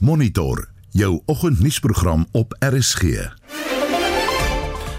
[0.00, 3.02] Monitor jou oggendnuusprogram op RSG.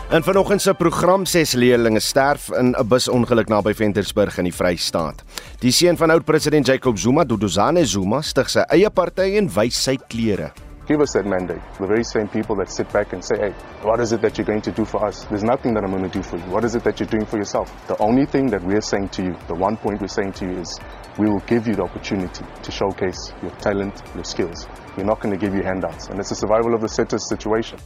[0.10, 5.24] En vanoggend se program ses leerlinge sterf in 'n busongeluk naby Ventersburg in die Vrystaat.
[5.60, 9.98] Die seun van oud-president Jacob Zuma, Duduzane Zuma, stig sy eie party en wys sy
[10.08, 10.52] klere.
[10.92, 11.62] Give us that mandate.
[11.80, 13.52] The very same people that sit back and say, hey,
[13.82, 15.24] what is it that you're going to do for us?
[15.24, 16.44] There's nothing that I'm going to do for you.
[16.52, 17.72] What is it that you're doing for yourself?
[17.88, 20.60] The only thing that we're saying to you, the one point we're saying to you
[20.60, 20.80] is,
[21.18, 24.68] we will give you the opportunity to showcase your talent, your skills.
[24.98, 26.08] We're not going to give you handouts.
[26.08, 27.80] And it's a survival of the fittest situation.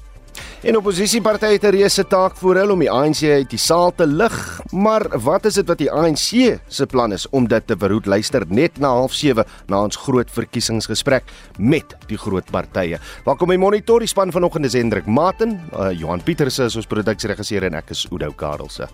[0.65, 4.07] En oppositiepartye het 'n reuse taak voor hulle om die ANC uit die saal te
[4.07, 8.05] lig, maar wat is dit wat die ANC se plan is om dit te verhoed?
[8.05, 11.23] Luister net na 07:30 na ons groot verkiesingsgesprek
[11.57, 12.99] met die groot partye.
[13.25, 17.63] Welkom by Monitor, die span vanoggend is Hendrik Maten, uh, Johan Pieterse is ons produksieregisseur
[17.63, 18.87] en ek is Udo Karelse.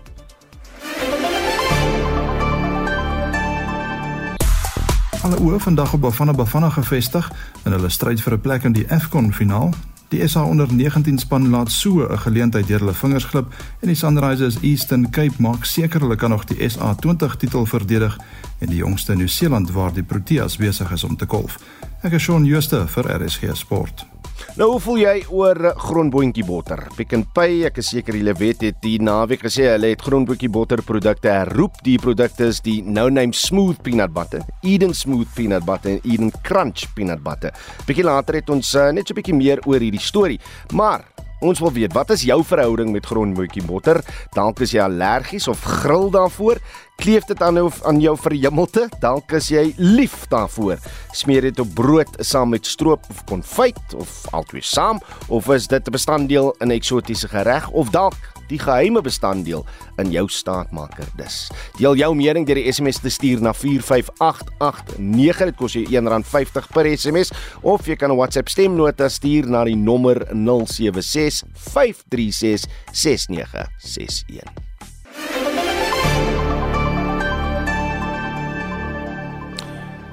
[5.22, 7.30] Alle oë vandag op Bafana Bafana gevestig
[7.64, 9.70] in hulle stryd vir 'n plek in die AFCON finaal.
[10.12, 13.96] Die SA onder 19 span laat so 'n geleentheid deur hulle vingers glip en die
[13.96, 18.18] Sunrisers Eastern Cape maak seker hulle kan nog die SA 20 titel verdedig
[18.58, 21.58] en die jongste Nieu-Seeland waar die Proteas besig is om te kolf.
[22.02, 24.11] Ek is Shaun Schuster vir RSG Sport.
[24.58, 26.82] Nou hoe voel jy oor groenboontjie botter?
[26.96, 30.50] Pick n Pay, ek is seker julle weet het die naweek gesê hulle het groenboontjie
[30.52, 31.80] botter produkte herroep.
[31.86, 36.32] Die produkte is die No Name Smooth Peanut Butter, Eden Smooth Peanut Butter en Eden
[36.44, 37.56] Crunch Peanut Butter.
[37.88, 40.40] Bietjie later het ons uh, net so 'n bietjie meer oor hierdie storie.
[40.72, 41.06] Maar
[41.42, 43.98] Ons wil weet, wat is jou verhouding met grondbootjie botter?
[44.36, 46.60] Dalk is jy allergies of gril daarvoor?
[47.02, 48.84] Kleef dit aan jou aan jou verjemmelte?
[49.02, 50.78] Dalk is jy lief daarvoor.
[51.18, 55.82] Smeer dit op brood saam met stroop of konfyt of albei saam of is dit
[55.82, 58.14] 'n bestanddeel in 'n eksotiese gereg of dalk
[58.52, 59.64] die geheime bestanddeel
[60.02, 61.50] in jou staatmaker dis.
[61.78, 65.46] Deel jou mening deur die SMS te stuur na 45889.
[65.52, 69.76] Dit kos jou R1.50 per SMS of jy kan 'n WhatsApp stemnota stuur na die
[69.76, 74.71] nommer 076 536 6961.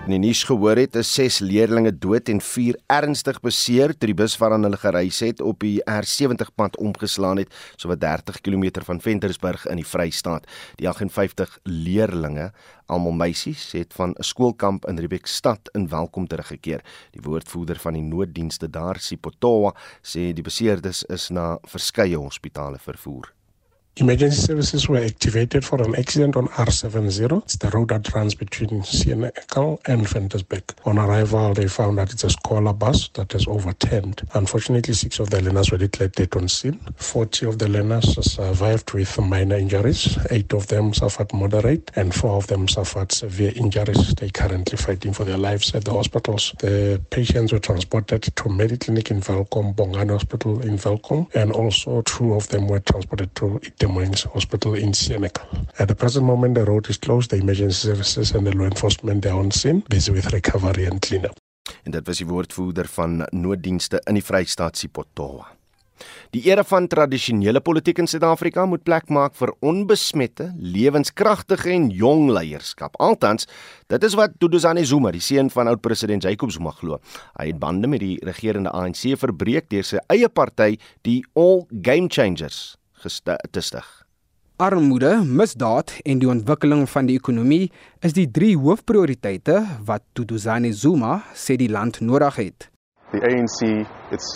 [0.10, 4.16] In die nuus gehoor het, is 6 leerdlinge dood en 4 ernstig beseer toe die
[4.18, 9.04] bus waaraan hulle gereis het op die R70 pad omgeslaan het, sowat 30 km van
[9.06, 10.50] Ventersburg in die Vrystaat.
[10.82, 12.50] Die 58 leerdlinge,
[12.90, 16.82] almal meisies, het van 'n skoolkamp in Riebekstad in Welkom teruggekeer.
[17.12, 23.39] Die woordvoerder van die nooddienste daar, Sipotowa, sê die beseerdes is na verskeie hospitale vervoer.
[24.00, 27.44] Emergency services were activated for an accident on R70.
[27.44, 30.64] It's the road that runs between Sienekal and Ventersburg.
[30.86, 34.26] On arrival, they found that it's a scholar bus that has overturned.
[34.36, 36.80] Unfortunately, six of the learners were declared dead on scene.
[36.96, 40.18] 40 of the learners survived with minor injuries.
[40.32, 44.16] Eight of them suffered moderate, and four of them suffered severe injuries.
[44.16, 46.54] They're currently fighting for their lives at the hospitals.
[46.60, 52.34] The patients were transported to Mediclinic in Velkom, Bongani Hospital in Velkom, and also two
[52.34, 55.48] of them were transported to Itemoins Hospital in Senegal.
[55.80, 57.32] At the present moment, the road is closed.
[57.32, 61.38] The emergency services and the law enforcement are on scene, busy with recovery and cleanup.
[61.84, 65.48] En dit was die woordvoerder van nooddienste in die Vrystaat Sipotowa.
[66.30, 72.30] Die era van tradisionele politiek in Suid-Afrika moet plek maak vir onbesmette, lewenskragtige en jong
[72.32, 72.96] leierskap.
[73.02, 73.50] Altans,
[73.90, 77.02] dit is wat Duduzane Zuma, die seun van oud-president Jacob Zuma glo.
[77.42, 82.08] Hy het bande met die regerende ANC verbreek deur sy eie party, die All Game
[82.14, 83.88] Changers, te stig.
[84.60, 87.70] Armoede, misdaad en die ontwikkeling van die ekonomie
[88.04, 92.68] is die drie hoofprioriteite wat Duduzane Zuma sê die land nodig het.
[93.14, 94.28] The ANC, its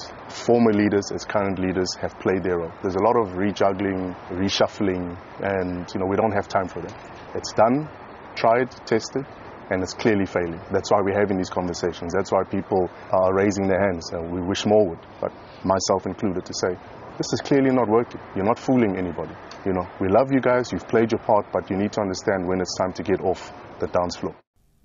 [0.45, 2.71] former leaders, its current leaders have played their role.
[2.81, 5.11] There's a lot of rejuggling, reshuffling
[5.43, 6.95] and you know, we don't have time for that.
[7.35, 7.89] It's done,
[8.35, 9.27] tried, tested
[9.71, 10.61] and it's clearly failing.
[10.71, 12.13] That's why we're having these conversations.
[12.15, 15.31] That's why people are raising their hands and we wish more would, but
[15.65, 16.79] myself included to say
[17.17, 18.19] this is clearly not working.
[18.35, 19.35] You're not fooling anybody.
[19.65, 22.47] You know, we love you guys, you've played your part, but you need to understand
[22.47, 24.35] when it's time to get off the dance floor.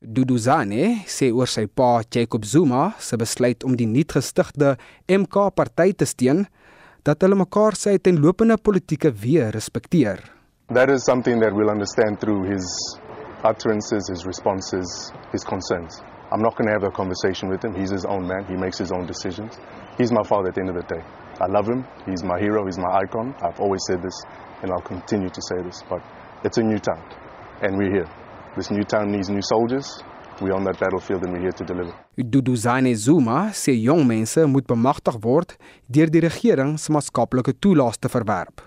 [0.01, 4.77] Duduzane sê oor sy pa Jacob Zuma se besluit om die nuutgestigte
[5.11, 6.45] MK party te steun
[7.03, 10.23] dat hulle mekaar se uiteenlopende politieke weë respekteer.
[10.71, 12.69] That is something that we'll understand through his
[13.43, 14.87] utterances, his responses,
[15.33, 15.99] his concerns.
[16.31, 17.75] I'm not going to have a conversation with him.
[17.75, 18.45] He's his own man.
[18.45, 19.59] He makes his own decisions.
[19.97, 21.03] He's my father at the end of the day.
[21.41, 21.85] I love him.
[22.05, 22.67] He's my hero.
[22.67, 23.35] He's my icon.
[23.41, 24.17] I've always said this,
[24.63, 25.85] and I'll continue to say this.
[25.89, 26.03] But
[26.43, 27.03] it's a new town,
[27.63, 28.09] and we're here.
[28.57, 30.03] This new town needs new soldiers.
[30.41, 31.95] We're on that battlefield, and we're here to deliver.
[32.17, 35.55] Duduzane Zuma sê jong mense moet bemagtig word
[35.87, 38.63] deur die regering se maatskaplike toelaas te verwerp.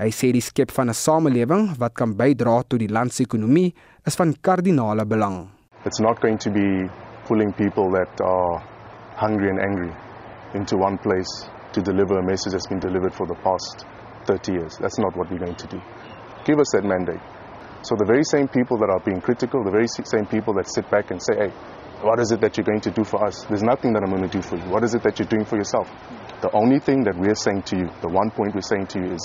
[0.00, 3.74] Hy sê die skep van 'n samelewing wat kan bydra tot die land se ekonomie
[4.06, 5.50] is van kardinale belang.
[5.84, 6.88] It's not going to be
[7.28, 8.62] pulling people that are
[9.16, 9.92] hungry and angry
[10.54, 13.86] into one place to deliver a message that's been delivered for the past
[14.26, 14.76] 30 years.
[14.80, 15.80] That's not what we're going to do.
[16.44, 17.20] Give us that mandate.
[17.82, 20.90] So the very same people that are being critical, the very same people that sit
[20.90, 21.50] back and say, hey,
[22.02, 23.44] what is it that you're going to do for us?
[23.44, 24.64] There's nothing that I'm going to do for you.
[24.68, 25.88] What is it that you're doing for yourself?
[26.40, 29.12] The only thing that we're saying to you, the one point we're saying to you
[29.12, 29.22] is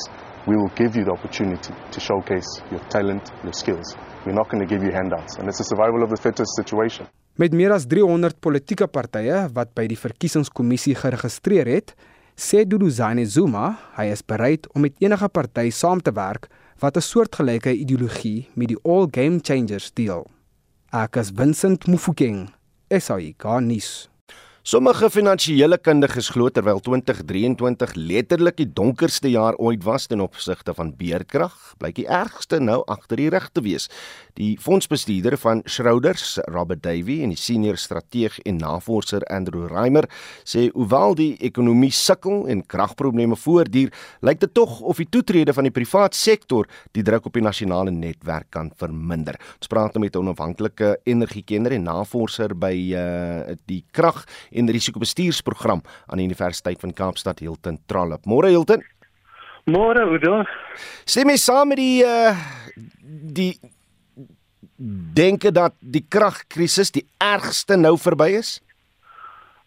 [0.48, 3.96] we will give you the opportunity to showcase your talent, your skills.
[4.26, 5.36] We're not going to give you handouts.
[5.38, 7.08] And it's a survival of the fittest situation.
[7.36, 11.96] Met meer as 300 politieke partye wat by die verkiesingskommissie geregistreer het,
[12.36, 16.50] sê Duduzane Zuma hy is bereid om met enige party saam te werk
[16.84, 20.28] wat 'n soortgelyke ideologie met die All Game Changers deel.
[20.92, 22.50] Ek is Vincent Mufokeng,
[22.90, 24.10] SAICA nuus.
[24.66, 30.90] Sommige finansiële kundiges glo terwyl 2023 letterlik die donkerste jaar ooit was ten opsigte van
[30.98, 33.86] beerkrag, blyk die ergste nou agter die rug te wees.
[34.34, 40.08] Die fondsbestuurder van Schroders, Robert Davey en die senior strateeg en navorser Andrew Reimer
[40.42, 43.94] sê hoewel die ekonomie sukkel en kragprobleme voortduur,
[44.26, 46.66] lyk dit tog of die toetrede van die privaat sektor
[46.98, 49.38] die druk op die nasionale netwerk kan verminder.
[49.62, 55.84] Ons praat nou met 'n onafhanklike energiekenner en navorser by uh, die krag en risikobestuursprogram
[56.08, 58.26] aan die Universiteit van Kaapstad Hilton Trollop.
[58.26, 58.84] Môre Hilton.
[59.66, 60.44] Môre Udo.
[61.06, 62.36] Stem jy saam met die uh
[63.36, 63.54] die
[65.16, 68.60] denke dat die kragkrisis die ergste nou verby is?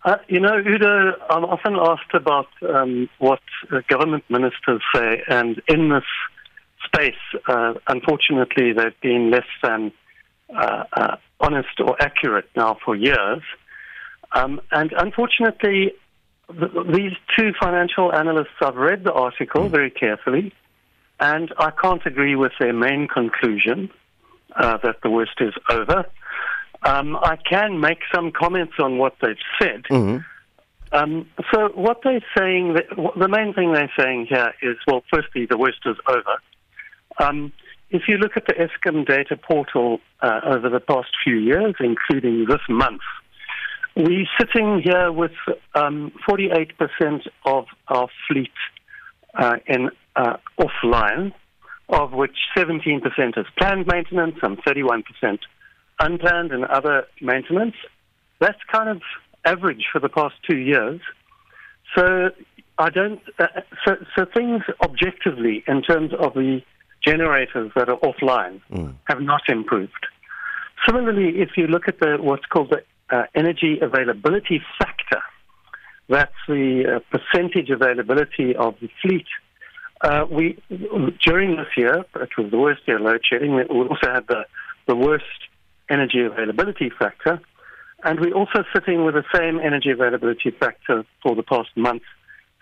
[0.04, 3.42] Uh, you know, Udo, I'm often asked about um, what
[3.72, 6.06] uh, government ministers say, and in this
[6.84, 9.90] space, uh, unfortunately, they've been less than
[10.56, 13.42] uh, uh, honest or accurate now for years.
[14.32, 15.92] Um, and unfortunately,
[16.50, 20.52] th- these two financial analysts, I've read the article very carefully,
[21.20, 23.90] and I can't agree with their main conclusion
[24.56, 26.04] uh, that the worst is over.
[26.84, 29.84] Um, I can make some comments on what they've said.
[29.90, 30.24] Mhm.
[30.92, 35.58] Um, so what they're saying, the main thing they're saying here is, well, firstly, the
[35.58, 36.40] worst is over.
[37.18, 37.52] Um,
[37.90, 42.46] if you look at the ESCOM data portal uh, over the past few years, including
[42.46, 43.02] this month,
[43.98, 45.32] we're sitting here with
[45.74, 46.70] um, 48%
[47.44, 48.52] of our fleet
[49.34, 51.32] uh, in uh, offline,
[51.88, 53.02] of which 17%
[53.36, 55.02] is planned maintenance and 31%
[56.00, 57.74] unplanned and other maintenance.
[58.40, 59.02] That's kind of
[59.44, 61.00] average for the past two years.
[61.96, 62.30] So
[62.78, 63.20] I don't.
[63.38, 63.46] Uh,
[63.84, 66.60] so, so things objectively, in terms of the
[67.04, 68.94] generators that are offline, Mm.
[69.04, 70.06] have not improved.
[70.86, 75.22] Similarly, if you look at the what's called the uh, energy availability factor,
[76.08, 79.26] that's the uh, percentage availability of the fleet.
[80.00, 80.56] Uh, we
[81.26, 83.54] during this year, it was the worst year load shedding.
[83.54, 84.44] We also had the
[84.86, 85.24] the worst
[85.90, 87.40] energy availability factor,
[88.04, 92.02] and we're also sitting with the same energy availability factor for the past month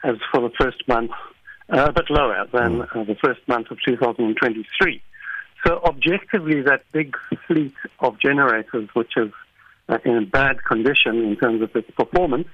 [0.03, 1.11] as for the first month,
[1.69, 5.03] uh, but lower than uh, the first month of 2023.
[5.67, 7.17] So objectively, that big
[7.47, 9.33] fleet of generators, which is
[9.88, 12.49] uh, in a bad condition in terms of its performance,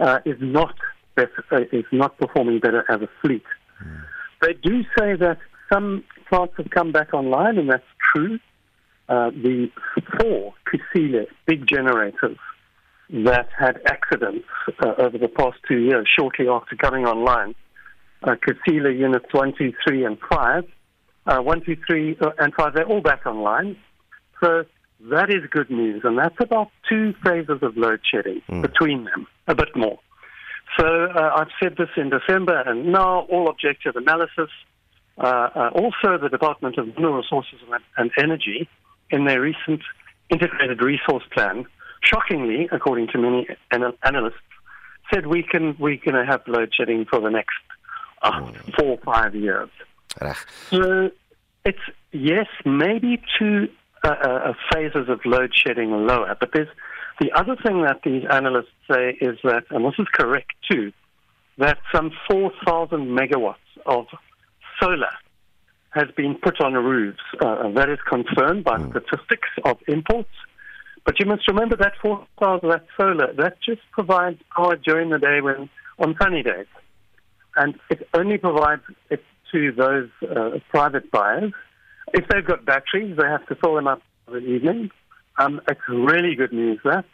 [0.00, 0.74] uh, is not
[1.14, 3.44] better, uh, is not performing better as a fleet.
[4.40, 5.38] They do say that
[5.72, 7.84] some plants have come back online, and that's
[8.14, 8.38] true.
[9.08, 9.70] Uh, the
[10.18, 12.38] four Kusile big generators
[13.10, 14.46] that had accidents
[14.82, 17.54] uh, over the past two years, shortly after coming online,
[18.22, 20.64] uh, Kusile units one, two, three, and five,
[21.26, 23.76] uh, one, two, three, uh, and five, they're all back online.
[24.42, 24.64] So
[25.10, 29.54] that is good news, and that's about two phases of load shedding between them, a
[29.54, 29.98] bit more.
[30.78, 34.50] So uh, I've said this in December, and now all objective analysis,
[35.18, 38.68] uh, uh, also the Department of Mineral Resources and, and Energy,
[39.10, 39.82] in their recent
[40.30, 41.66] integrated resource plan,
[42.02, 44.34] shockingly, according to many anal- analysts,
[45.12, 47.54] said we can we're going to have load shedding for the next
[48.22, 49.68] uh, four or five years.
[50.70, 51.10] So
[51.64, 51.78] it's
[52.12, 53.68] yes, maybe two
[54.04, 56.68] uh, uh, phases of load shedding lower, but there's
[57.20, 60.92] the other thing that these analysts say is that, and this is correct too,
[61.58, 63.54] that some 4,000 megawatts
[63.86, 64.06] of
[64.80, 65.12] solar
[65.90, 67.20] has been put on roofs.
[67.40, 70.30] Uh, and that is confirmed by statistics of imports.
[71.04, 75.40] But you must remember that 4,000, that solar, that just provides power during the day
[75.40, 75.68] when
[75.98, 76.66] on sunny days.
[77.56, 81.52] And it only provides it to those uh, private buyers.
[82.12, 84.90] If they've got batteries, they have to fill them up in the evening.
[85.38, 87.04] Um, it's really good news that.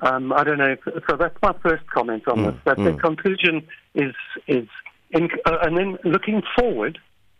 [0.00, 0.76] Um, I don't know.
[0.84, 2.54] If, so that's my first comment on this.
[2.64, 4.14] That the conclusion is
[4.46, 4.68] is,
[5.10, 6.98] in, uh, and then looking forward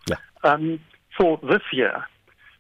[0.09, 0.17] Yeah.
[0.43, 0.81] um,
[1.17, 2.05] for this year,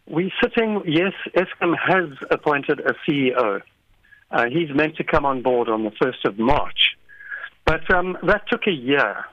[0.06, 0.82] we're sitting.
[0.86, 3.62] Yes, Eskom has appointed a CEO,
[4.30, 6.96] Uh, he's meant to come on board on the 1st of March.
[7.64, 9.24] But um, that took a year,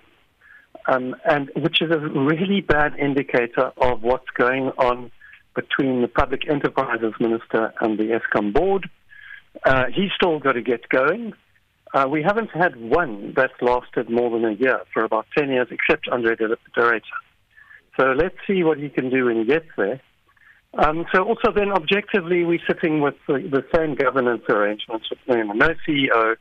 [0.88, 5.12] um, and which is a really bad indicator of what's going on
[5.56, 8.90] between the Public Enterprises Minister and the ESCOM board.
[9.64, 11.34] Uh, he's still got to get going.
[11.94, 15.68] Uh, we haven't had one that's lasted more than a year for about 10 years,
[15.72, 17.02] except Andre de Ruyter.
[17.98, 20.02] So let's see what he can do when he gets there.
[20.74, 25.70] Um, so also then objectively, we're sitting with the, the same governance arrangements with no
[25.88, 26.36] CEO,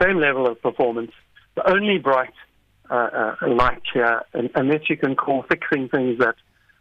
[0.00, 1.10] same level of performance.
[1.56, 2.32] The only bright
[2.90, 4.22] uh, uh, light here,
[4.54, 6.34] unless you can call fixing things that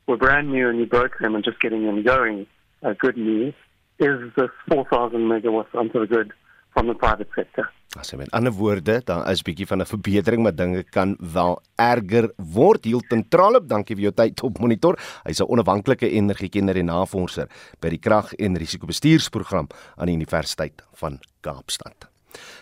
[0.08, 2.48] were brand new and you broke them and just getting them going,
[2.84, 3.54] uh, good news,
[4.00, 6.32] is this 4,000 megawatts onto the grid
[6.74, 7.70] from the private sector.
[7.98, 12.32] As in ander woorde, daar is bietjie van 'n verbetering, maar dinge kan wel erger
[12.38, 12.84] word.
[12.86, 15.00] Hilton Trollop, dankie vir jou tyd op monitor.
[15.24, 17.48] Hy's 'n onafhanklike energiekenner en navorser
[17.80, 22.10] by die krag- en risikobestuursprogram aan die Universiteit van Kaapstad.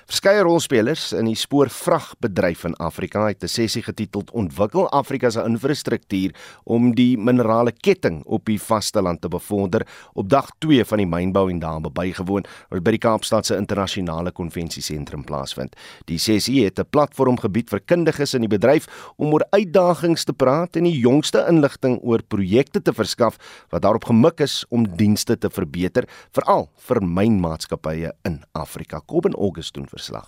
[0.08, 6.32] Verskeie rolspelers in die spoorvragbedryf in Afrika het 'n sessie getiteld Ontwikkel Afrika se infrastruktuur
[6.64, 11.50] om die minerale ketting op die vasteland te bevorder op dag 2 van die mynbou
[11.50, 15.76] en daarbe bygewoon wat by die Kaapstad se internasionale konvensiesentrum plaasvind.
[16.06, 20.34] Die sessie het 'n platform gebied vir kundiges in die bedryf om oor uitdagings te
[20.34, 23.38] praat en die jongste inligting oor projekte te verskaf
[23.70, 29.02] wat daarop gemik is om dienste te verbeter, veral vir mynmaatskappye in Afrika.
[29.06, 30.28] Kobben August doen verslag.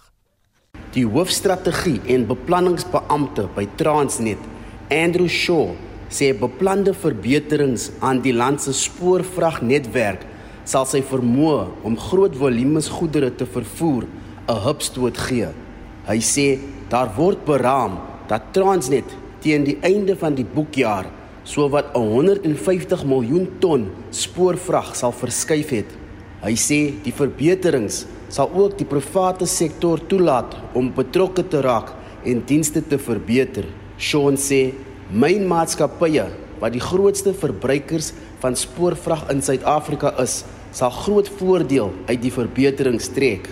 [0.96, 4.42] Die hoofstrategie en beplanningsbeampte by Transnet,
[4.90, 5.76] Andrew Shaw,
[6.10, 10.26] sê beplande verbeterings aan die land se spoorvragnetwerk
[10.66, 14.08] sal sy vermoë om groot volumes goedere te vervoer
[14.50, 15.54] 'n hupstoot gee.
[16.10, 16.58] Hy sê
[16.90, 19.10] daar word beraam dat Transnet
[19.42, 21.06] teen die einde van die boekjaar
[21.44, 25.90] sowat 150 miljoen ton spoorvrag sal verskuif het.
[26.42, 31.94] Hy sê die verbeterings sal ook die private sektor toelaat om betrokke te raak
[32.24, 33.68] en dienste te verbeter.
[33.98, 34.70] Sean sê
[35.10, 36.28] mynmaatskappye
[36.60, 38.12] wat die grootste verbruikers
[38.44, 40.44] van spoorvrag in Suid-Afrika is,
[40.76, 43.50] sal groot voordeel uit die verbeterings trek.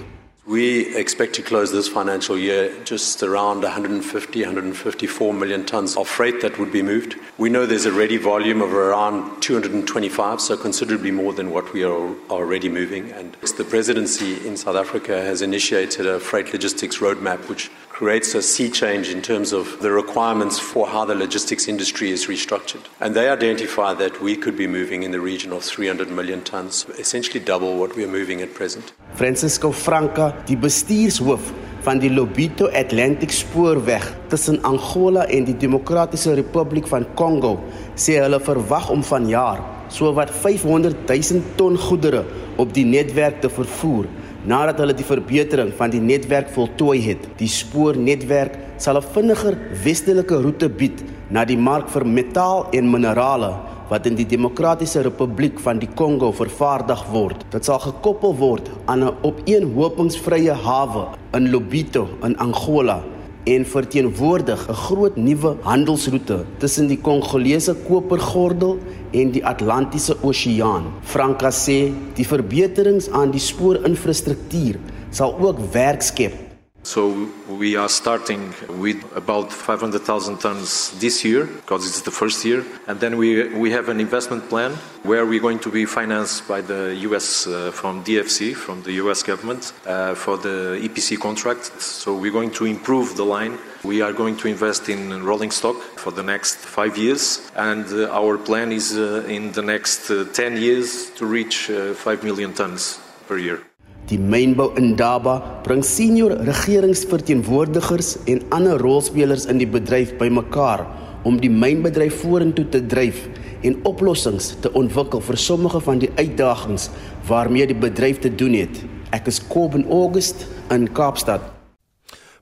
[0.47, 6.39] We expect to close this financial year just around 150, 154 million tons of freight
[6.39, 7.17] that would be moved.
[7.37, 11.83] We know there's a ready volume of around 225, so considerably more than what we
[11.83, 13.11] are already moving.
[13.11, 18.41] And the presidency in South Africa has initiated a freight logistics roadmap, which creates a
[18.43, 22.85] sea change in terms of the requirements for how the logistics industry is restructured.
[22.99, 26.85] And they identify that we could be moving in the region of 300 million tons,
[26.99, 28.93] essentially double what we are moving at present.
[29.15, 31.51] Francisco Franca, die bestuurshoof
[31.87, 37.57] van die Lobito Atlantic Spoorweg tussen Angola en die Demokratiese Republiek van Kongo,
[37.95, 42.25] sê hulle verwag om vanjaar sowat 500 000 ton goedere
[42.59, 44.09] op die netwerk te vervoer
[44.47, 47.23] nadat hulle die verbetering van die netwerk voltooi het.
[47.39, 53.51] Die spoornetwerk sal 'n vinniger westelike roete bied na die mark vir metaal en minerale
[53.89, 57.45] wat in die Demokratiese Republiek van die Kongo vervaardig word.
[57.51, 63.03] Dit sal gekoppel word aan 'n opeenhopingsvrye hawe in Lobito in Angola
[63.45, 68.77] en verteenwoordig 'n groot nuwe handelsroete tussen die Kongolese kopergordel
[69.11, 70.83] en die Atlantiese Oseaan.
[71.01, 74.75] Franka sê die verbeterings aan die spoorinfrastruktuur
[75.09, 76.46] sal ook werk skep
[76.87, 82.63] So we are starting with about 500,000 tons this year because it's the first year,
[82.87, 84.71] and then we we have an investment plan
[85.03, 87.45] where we're going to be financed by the U.S.
[87.45, 89.21] Uh, from DFC from the U.S.
[89.21, 91.65] government uh, for the EPC contract.
[91.81, 93.57] So we're going to improve the line.
[93.83, 98.17] We are going to invest in rolling stock for the next five years, and uh,
[98.21, 102.53] our plan is uh, in the next uh, 10 years to reach uh, 5 million
[102.53, 103.59] tons per year.
[104.07, 105.35] Die mynbou in Daba
[105.65, 110.85] bring senior regeringsverteenwoordigers en ander rolspelers in die bedryf bymekaar
[111.27, 113.25] om die mynbedryf vorentoe te dryf
[113.67, 116.87] en oplossings te ontwikkel vir sommige van die uitdagings
[117.27, 118.79] waarmee die bedryf te doen het.
[119.11, 121.56] Ek is Kobben August in Kaapstad.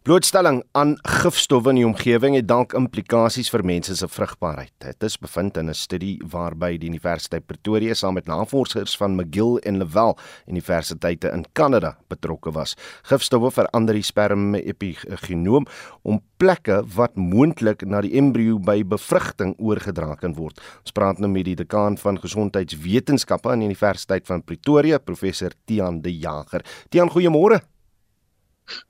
[0.05, 4.69] Blootstelling aan gifstowwe in die omgewing het dalk implikasies vir mense se vrugbaarheid.
[4.83, 9.57] Dit is bevind in 'n studie waarby die Universiteit Pretoria saam met navorsers van McGill
[9.63, 10.15] en Laval
[10.47, 12.75] Universiteite in Kanada betrokke was.
[13.01, 15.65] Gifstowwe verander die sperm epigenoom
[16.03, 20.61] om plekke wat moontlik na die embrio by bevrugting oorgedra kan word.
[20.81, 26.01] Ons praat nou met die dekaan van gesondheidswetenskappe aan die Universiteit van Pretoria, professor Tiaan
[26.01, 26.61] De Jager.
[26.89, 27.74] Tiaan, goeiemôre.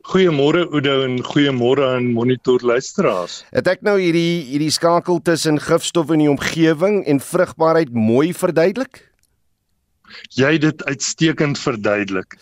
[0.07, 3.41] Goeiemôre Oudo en goeiemôre aan monitor luisteraars.
[3.51, 9.03] Het ek nou hierdie hierdie skakel tussen gifstof in die omgewing en vrugbaarheid mooi verduidelik?
[10.35, 12.37] Jy het dit uitstekend verduidelik.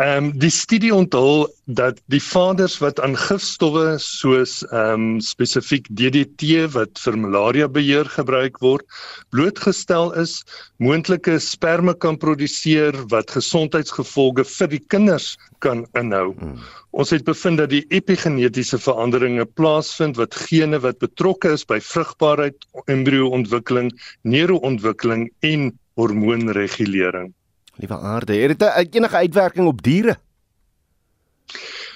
[0.00, 5.88] Ehm um, die studie onthul dat die vaders wat aan gifstowwe soos ehm um, spesifiek
[5.88, 8.84] DDT wat vir malaria beheer gebruik word,
[9.30, 10.42] blootgestel is,
[10.78, 15.34] moontlike sperma kan produseer wat gesondheidsgevolge vir die kinders
[15.64, 16.34] kan inhou.
[16.38, 16.58] Hmm.
[16.94, 22.68] Ons het bevind dat die epigenetiese veranderinge plaasvind wat gene wat betrokke is by vrugbaarheid,
[22.86, 23.90] embryo-ontwikkeling,
[24.22, 27.32] neuroontwikkeling en hormoonregulering.
[27.74, 30.18] Liewe aarde, het dit enige uitwerking op diere?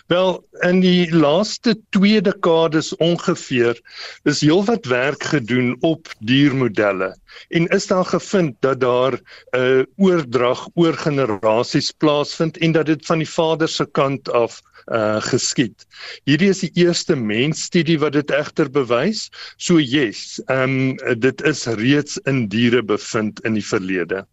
[0.09, 3.81] Wel, in die laaste 2 dekades ongeveer
[4.25, 7.11] is heelwat werk gedoen op diermodelle
[7.49, 13.07] en is daar gevind dat daar 'n uh, oordrag oor generasies plaasvind en dat dit
[13.07, 15.87] van die vader se kant af uh geskied.
[16.29, 19.29] Hierdie is die eerste mensstudie wat dit egter bewys.
[19.57, 24.25] So yes, ehm um, dit is reeds in diere bevind in die verlede.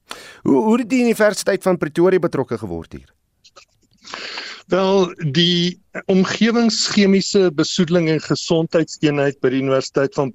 [0.43, 3.11] Hoe hoe het die Universiteit van Pretoria betrokke geword hier?
[4.67, 5.77] Wel die
[6.09, 10.31] omgewingschemiese besoedeling en gesondheidseenheid by die Universiteit van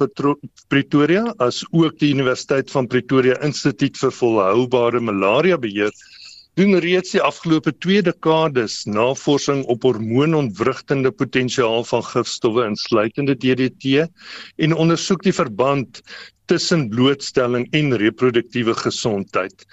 [0.70, 5.90] Pretoria as ook die Universiteit van Pretoria Instituut vir Volhoubare Malaria Beheer
[6.58, 14.06] doen reeds die afgelope 2 dekades navorsing op hormoonontwrigtende potensiaal van gifstowwe insluitende DDT
[14.56, 16.02] en ondersoek die verband
[16.50, 19.66] tussen blootstelling en reproduktiewe gesondheid.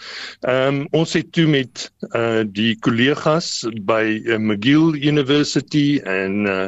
[0.45, 6.67] Ehm um, ons het toe met uh die kollegas by uh, McGill University en uh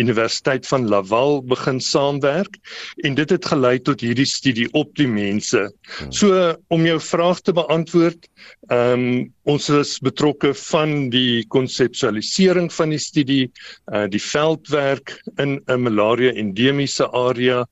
[0.00, 2.56] Universiteit van Laval begin saamwerk
[3.04, 5.66] en dit het gelei tot hierdie studie op die mense.
[6.08, 8.30] So om jou vraag te beantwoord,
[8.70, 13.50] ehm um, ons is betrokke van die konseptualisering van die studie,
[13.92, 17.64] uh die veldwerk in 'n malaria endemiese area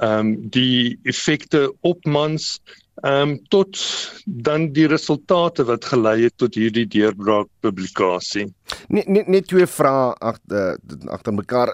[0.00, 2.60] ehm um, die effekte op mans
[3.00, 3.78] ehm um, tot
[4.24, 8.46] dan die resultate wat gelei het tot hierdie deurbraak publikasie.
[8.88, 10.78] Net net net twee vrae agter
[11.08, 11.72] agter mekaar.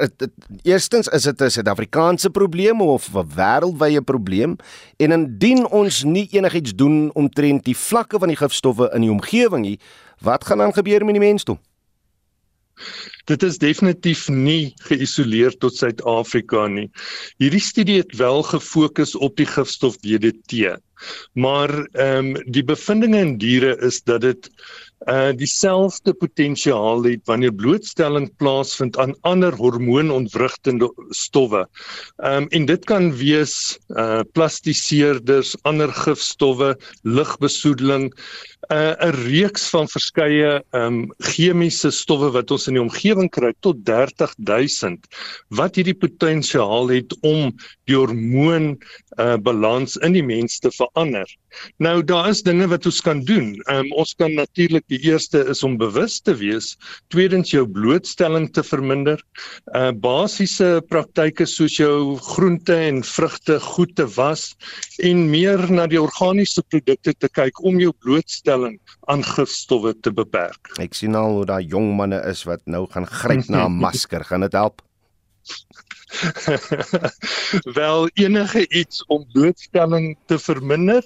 [0.62, 4.56] Eerstens is dit 'n Suid-Afrikaanse probleem of 'n wêreldwye probleem?
[4.96, 9.64] En indien ons nie enigiets doen omtrent die vlakke van die gifstowwe in die omgewing
[9.64, 9.78] nie,
[10.20, 11.58] wat gaan dan gebeur met die mensdom?
[13.26, 16.86] Dit is definitief nie geïsoleer tot Suid-Afrika nie.
[17.42, 20.76] Hierdie studie het wel gefokus op die gifstof DDT.
[21.32, 24.50] Maar ehm um, die bevindinge in diere is dat dit
[25.06, 31.66] uh dieselfde potensiaal het wanneer blootstelling plaasvind aan ander hormoonontwrigtende stowwe.
[32.16, 38.12] Ehm um, en dit kan wees uh plastiseerders, ander gifstowwe, lugbesoedeling,
[38.66, 43.28] 'n uh, 'n reeks van verskeie ehm um, chemiese stowwe wat ons in die omgewing
[43.30, 45.06] kry tot 30000
[45.54, 47.52] wat hierdie potensiaal het om
[47.86, 48.74] die hormoon
[49.22, 50.85] uh balans in die mens te verander.
[51.82, 53.54] Nou daar is dinge wat ons kan doen.
[53.72, 56.74] Um, ons kan natuurlik die eerste is om bewus te wees,
[57.08, 59.22] tweedens jou blootstelling te verminder.
[59.74, 64.54] Uh basiese praktyke soos jou groente en vrugte goed te was
[65.02, 68.78] en meer na die organiese produkte te kyk om jou blootstelling
[69.10, 70.74] aan gifstowwe te beperk.
[70.82, 74.24] Ek sien al hoe daai jong manne is wat nou gaan gryp na 'n masker.
[74.24, 74.82] Gaan dit help?
[77.78, 81.02] wel enige iets om blootstelling te verminder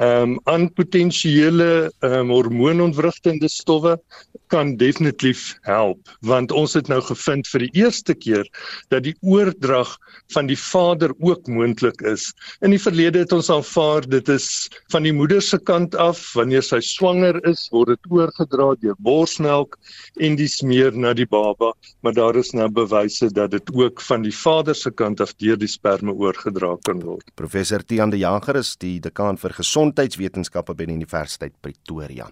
[0.00, 4.00] ehm um, aan potensiële ehm um, hormoonontwrigtende stowwe
[4.46, 8.46] kan definitief help want ons het nou gevind vir die eerste keer
[8.88, 9.96] dat die oordrag
[10.32, 12.30] van die vader ook moontlik is.
[12.60, 16.62] In die verlede het ons aanvaar dit is van die moeder se kant af wanneer
[16.62, 19.78] sy swanger is word dit oorgedra deur borsmelk
[20.22, 24.22] en dis meer na die baba, maar daar is nou bewyse dat dit ook van
[24.22, 27.32] die vader se kant af deur die sperma oorgedra kan word.
[27.36, 32.30] Professor Tiaan de Jager is die dekaan vir gesondheidswetenskappe by die Universiteit Pretoria.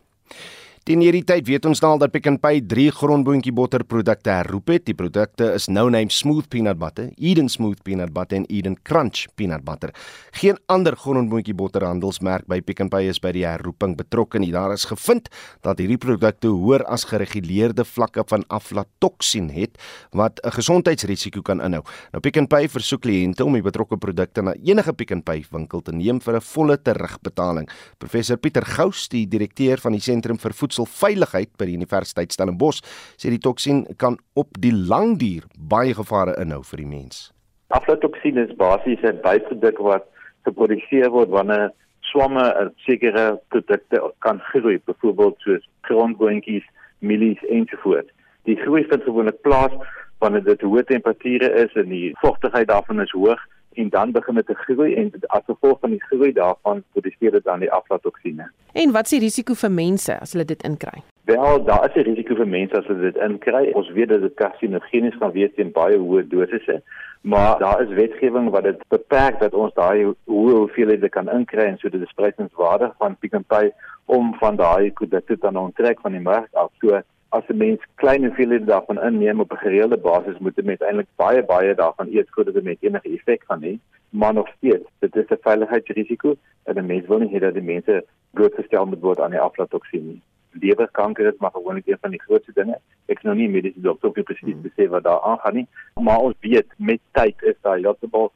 [0.88, 4.30] Teen hierdie tyd weet ons nou al dat Pick n Pay 3 grondboontjie botter produkte
[4.32, 4.86] herroep het.
[4.86, 9.26] Die produkte is nou name Smooth Peanut Butter, Eden Smooth Peanut Butter en Eden Crunch
[9.36, 9.92] Peanut Butter.
[10.40, 14.48] Geen ander grondboontjie botter handelsmerk by Pick n Pay is by die herroeping betrokke nie.
[14.54, 15.28] Daar is gevind
[15.60, 19.76] dat hierdie produkte hoër as gereguleerde vlakke van aflatoxin het
[20.16, 21.84] wat 'n gesondheidsrisiko kan inhou.
[22.16, 25.44] Nou Pick n Pay versoek kliënte om die betrokke produkte na enige Pick n Pay
[25.52, 27.68] winkel te neem vir 'n volle terugbetaling.
[27.98, 32.82] Professor Pieter Gous, die direkteur van die Sentrum vir Voedsel voedselveiligheid by die Universiteit Stellenbosch
[33.18, 37.32] sê die toksien kan op die lang duur baie gevare inhou vir die mens.
[37.74, 40.06] Aflatoxin is basies 'n byproduk wat
[40.44, 46.64] geproduseer word wanneer swamme 'n sekere produkte kan groei, byvoorbeeld soos grondboontjies,
[47.00, 48.10] mielies ensovoorts.
[48.44, 49.72] Die groei vind gewoonlik plaas
[50.18, 53.40] wanneer dit hoë temperature is en die vochtigheid daarvan is hoog
[53.78, 57.44] en dan begin dit te groei en as gevolg van die groei daarvan produseer dit
[57.44, 58.50] dan die aflatoksine.
[58.72, 61.02] En wat is die risiko vir mense as hulle dit inkry?
[61.28, 63.70] Wel, daar is 'n risiko vir mense as hulle dit inkry.
[63.72, 66.82] Ons weet dat dit karsinogenies kan wees in baie hoë dosisse,
[67.20, 71.78] maar daar is wetgewing wat dit beperk dat ons daai hoë hoeveelhede kan inkry en
[71.78, 73.72] so dit is spreidingswaardig van Pick n Pay
[74.06, 76.70] om van daai produkte dan onttrek van die mark af.
[76.80, 81.06] So as 'n mens klein hoeveelhede daarvan inneem op 'n gereelde basis, moet jy eintlik
[81.16, 83.78] baie baie daarvan eet voordat dit met enige effek gaan hê.
[84.10, 87.62] Maar nog steeds, dit is 'n veiligheidsrisiko en 'n mens wil nie hê dat die
[87.62, 90.22] mense blootgestel moet word aan die aflatoksien nie.
[90.50, 92.78] Lewerkanker is maar gewoonlik een van die grootste dinge.
[93.06, 95.68] Ek is nou nie mediese dokter om presies te sê wat daar aangaan nie,
[96.00, 98.32] maar ons weet met tyd is daar heeltemal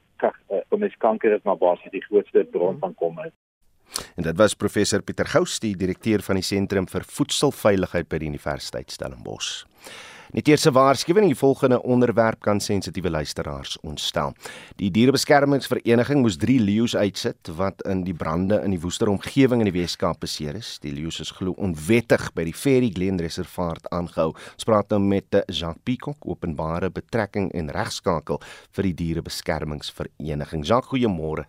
[0.69, 3.31] van uh, kanker is maar basies die grootste bron van kommer.
[4.17, 8.33] En dit was professor Pieter Gous, die direkteur van die Sentrum vir Voedselveiligheid by die
[8.33, 9.65] Universiteit Stellenbosch.
[10.33, 14.33] Net eers 'n waarskuwing, die volgende onderwerp kan sensitiewe luisteraars ontstel.
[14.77, 19.71] Die Dierebeskermingsvereniging moes 3 leeu's uitsit wat in die brande in die Woester omgewing in
[19.71, 20.79] die Weskaap beseer is.
[20.79, 24.33] Die leeu's is glo onwettig by die Ferry Glen Reservaat aangehou.
[24.55, 30.65] Ons praat nou met Jacques Peacock, openbare betrekking en regskakel vir die Dierebeskermingsvereniging.
[30.65, 31.45] Jacques, goeiemôre.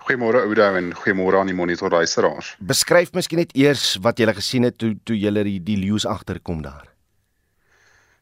[0.00, 2.54] Goeiemôre Oudo en goeiemôre aan die monitor luisteraars.
[2.58, 6.62] Beskryf miskien net eers wat jy gesien het toe toe jy die, die leeu's agterkom
[6.64, 6.88] daar.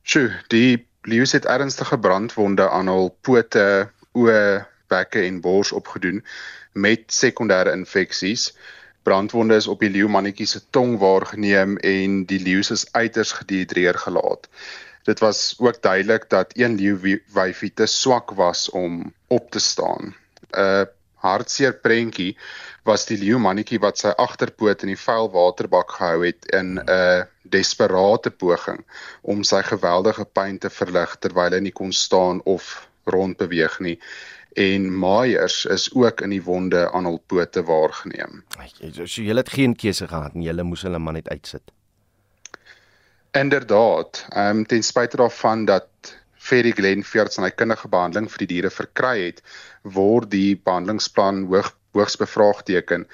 [0.03, 3.89] Sjoe, die leeu's het ernstige brandwonde aan hul pote,
[4.19, 6.23] oë, bekke en bors opgedoen
[6.73, 8.51] met sekondêre infeksies.
[9.07, 14.49] Brandwonde is op die leeumannetjie se tong waargeneem en die leeu's is uiters gedehidreer gelaat.
[15.09, 20.15] Dit was ook duidelik dat een leeuwyfie te swak was om op te staan.
[20.53, 20.85] 'n uh,
[21.33, 22.37] hartseer prentjie
[22.89, 27.27] was die leeu mannetjie wat sy agterpoot in die vuil waterbak gehou het in 'n
[27.43, 28.85] desperate poging
[29.23, 33.99] om sy geweldige pyn te verlig terwyl hy nie kon staan of rondbeweeg nie
[34.59, 38.43] en maaiers is ook in die wonde aan hul pote waargeneem.
[39.05, 41.63] So jy het geen keuse gehad en jy moes hulle maar net uitsit.
[43.37, 45.87] Inderdaad, ehm um, ten spyte daarvan dat
[46.49, 49.43] Ferry Glen veerts en hy kundige behandeling vir die diere verkry het,
[49.99, 53.07] word die behandelingsplan hoog hoogs bevraagteken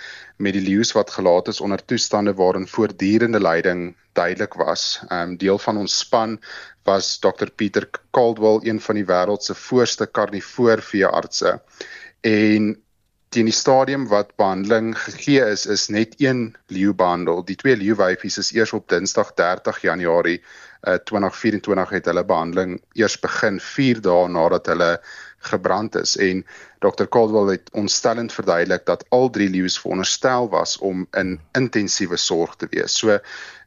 [0.43, 5.01] met die leeu's wat gelaat is onder toestande waarin voortdurende lyding duidelik was.
[5.09, 6.39] Ehm um, deel van ons span
[6.85, 11.61] was Dr Pieter Caldwell, een van die wêreld se voorste karnivoor veeartse.
[12.21, 12.84] En
[13.35, 17.43] teen die stadium wat behandeling gegee is, is net een leeu behandel.
[17.43, 20.39] Die twee leeuwyfies is eers op Dinsdag 30 Januarie
[20.85, 24.91] 2024 het hulle behandeling eers begin 4 dae nadat hulle
[25.49, 26.45] gebrand is en
[26.85, 32.57] Dr Caldwell het ontstellend verduidelik dat al drie leeu's veronderstel was om in intensiewe sorg
[32.57, 32.97] te wees.
[33.01, 33.19] So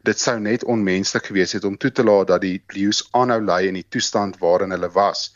[0.08, 3.66] dit sou net onmenslik gewees het om toe te laat dat die leeu's aanhou ly
[3.68, 5.32] in die toestand waarin hulle was.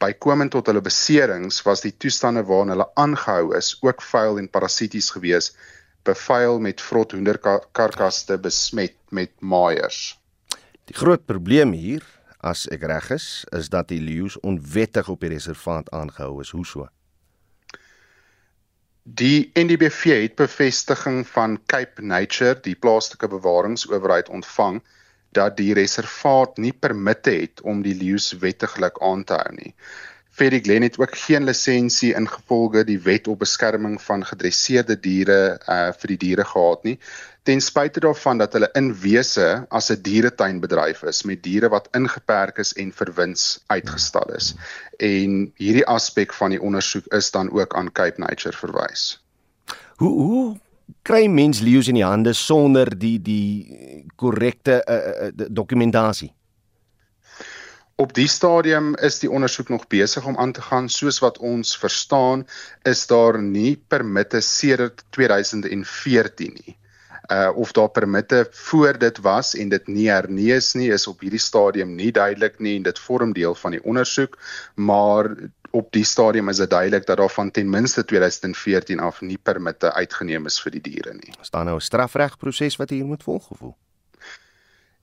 [0.00, 5.10] Bykomend tot hulle beserings was die toestande waarin hulle aangehou is ook vuil en parasities
[5.12, 5.50] gewees,
[6.08, 10.16] bevuil met vrot hoenderkarkaste besmet met maaiers.
[10.88, 12.06] Die groot probleem hier,
[12.40, 16.54] as ek reg is, is dat die leeu's onwettig op die reservaat aangehou is.
[16.56, 16.88] Hoe so?
[19.04, 24.80] Die NDBV het bevestiging van Cape Nature, die plaaslike bewaringsowerheid ontvang
[25.32, 29.74] dat die reservaat nie permitte het om die leeu's wettiglik aan te hou nie.
[30.30, 35.90] Ferry Glen het ook geen lisensie ingevolge die wet op beskerming van gedresseerde diere uh
[35.92, 36.98] vir die diere gehad nie
[37.42, 42.58] ten spyte daarvan dat hulle in wese as 'n dieretuinbedryf is met diere wat ingeperk
[42.58, 44.54] is en vir wins uitgestal is.
[44.98, 49.22] En hierdie aspek van die ondersoek is dan ook aan Cape Nature verwys.
[49.96, 50.58] Hoe hoe
[51.02, 56.32] kry mens leeu's in die hande sonder die die korrekte uh, uh, dokumentasie?
[58.00, 60.88] Op die stadium is die ondersoek nog besig om aan te gaan.
[60.88, 62.46] Soos wat ons verstaan,
[62.88, 66.80] is daar nie permitte sedert 2014 nie
[67.30, 71.42] uh of daar permitte voor dit was en dit nie hernees nie is op hierdie
[71.42, 74.38] stadium nie duidelik nie en dit vorm deel van die ondersoek
[74.74, 75.30] maar
[75.70, 79.92] op die stadium is dit duidelik dat daar van ten minste 2014 af nie permitte
[79.92, 81.32] uitgeneem is vir die diere nie.
[81.40, 83.76] Is daar nou 'n strafregproses wat hier moet volg gevoel?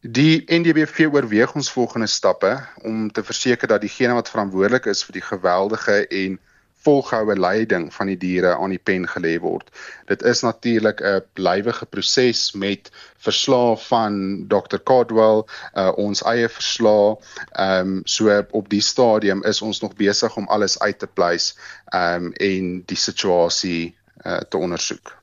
[0.01, 5.13] Die NDBV oorweeg ons volgende stappe om te verseker dat diegene wat verantwoordelik is vir
[5.13, 6.39] die geweldige en
[6.85, 9.69] volgehoue leiding van die diere aan die pen gelê word.
[10.05, 14.79] Dit is natuurlik 'n blywige proses met verslae van Dr.
[14.83, 17.17] Caldwell, uh, ons eie verslae.
[17.51, 21.57] Ehm um, so op die stadium is ons nog besig om alles uit te pleis
[21.85, 25.17] ehm um, en die situasie uh, te ondersoek.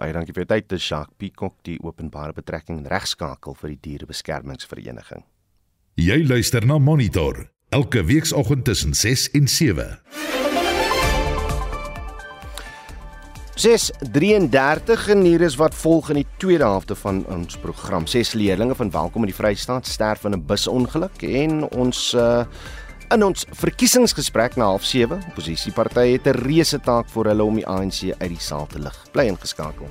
[0.00, 5.24] Baie dankie vir tyd, dis Jacques Peacock, die openbare betrekking en regskakel vir die dierebeskermingsvereniging.
[6.00, 10.39] Jy luister na Monitor elke weekoggend tussen 6 en 7.
[13.60, 18.06] 6:33 en hier is wat volg in die tweede helfte van ons program.
[18.08, 22.44] Ses leerders van Welkom in die Vrystaat sterf in 'n busongeluk en ons uh
[23.10, 28.14] in ons verkiesingsgesprek na 07:30 oppositiepartye het 'n reuse taak vir hulle om die ANC
[28.18, 28.96] uit die saal te lig.
[29.12, 29.88] Bly ingeskakel.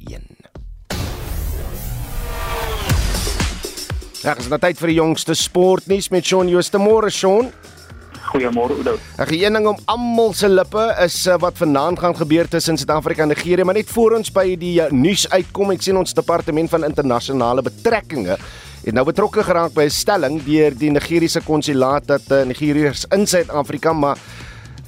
[4.23, 6.79] Ja, dis nou tyd vir die jongste sportnuus met Shaun Jooste.
[6.79, 7.51] Môre Shaun.
[8.31, 8.97] Goeiemôre Oudo.
[9.19, 13.29] 'n Geening om almal se lippe is uh, wat vanaand gaan gebeur tussen Suid-Afrika en
[13.29, 16.85] Nigerië, maar net voor ons by die uh, nuus uitkom, ek sien ons departement van
[16.85, 18.39] internasionale betrekkinge
[18.83, 23.27] het nou betrokke geraak by 'n stelling deur die Nigeriese konsulaat dat uh, Nigeriërs in
[23.27, 24.19] Suid-Afrika maar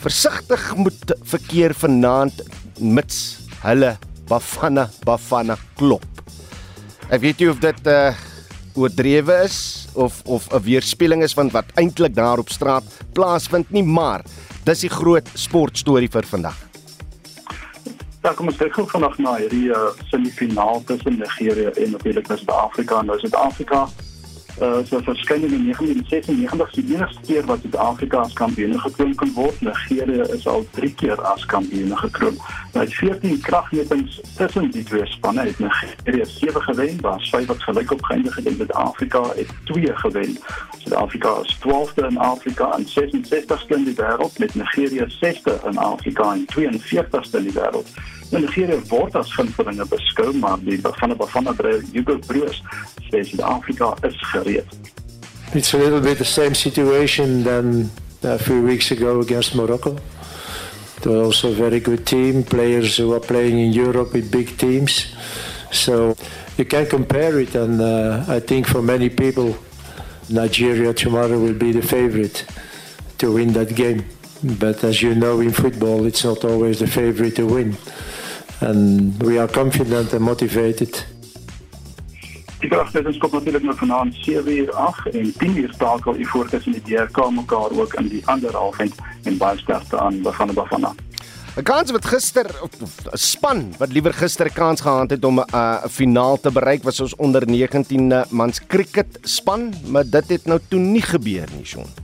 [0.02, 2.42] versigtig moet verkeer vanaand
[2.78, 3.96] mits hulle
[4.28, 6.04] Bafana Bafana klop.
[7.10, 8.14] Ek weet nie of dit uh,
[8.74, 13.82] oordrewe is of of 'n weerspieëling is van wat eintlik daar op straat plaasvind nie,
[13.82, 14.24] maar
[14.64, 16.56] dis die groot sportstorie vir vandag.
[18.22, 23.02] Ja, kom ons kyk gou vanaand na hierdie uh, semifinaal tussen Nigerië en natuurlik Suid-Afrika.
[23.02, 23.88] Nou Suid-Afrika
[24.60, 29.60] uh so verskyn in 1996 die enigste keer wat Suid-Afrika as kampioen gekroon kan word.
[29.60, 32.38] Nigerië is al 3 keer as kampioen gekroon.
[32.72, 37.92] Nou 14 kragmetings tussen die twee spanne het Nigerië 7 gewen, waar 5 wat gelyk
[37.92, 40.38] op geëindig het en Suid-Afrika het 2 gewen.
[40.78, 46.32] Suid-Afrika is 12de in Afrika en 66ste in die wêreld met Nigerië 6de in Afrika
[46.32, 47.90] en 42ste in die wêreld.
[48.32, 52.62] Nigeria word as gunstelinge beskou, maar die Bafana Bafana dryf Hugo Broos
[53.10, 54.66] sê Suid-Afrika is gereed.
[55.54, 57.90] It's a little bit the same situation than
[58.22, 59.96] a few weeks ago against Morocco.
[61.02, 65.14] They're also a very good team, players who are playing in Europe with big teams.
[65.70, 66.16] So
[66.56, 69.56] you can compare it, and uh, I think for many people,
[70.30, 72.46] Nigeria tomorrow will be the favorite
[73.18, 74.06] to win that game.
[74.42, 77.76] But as you know, in football, it's not always the favorite to win.
[78.60, 81.06] And we are confident and motivated.
[82.60, 86.48] Die kragtens kom natuurlik nou vanaand 7 uur af en 10 uur stakel u voor
[86.48, 90.94] tussen die DRK mekaar ook in die ander halfend en baie sterkte aan Bafana Bafana.
[91.56, 95.84] 'n Kans wat gister 'n span wat liewer gister kans gehad het om 'n uh,
[95.86, 100.80] finaal te bereik was ons onder 19 mans cricket span, maar dit het nou toe
[100.80, 102.03] nie gebeur nie, Shaun.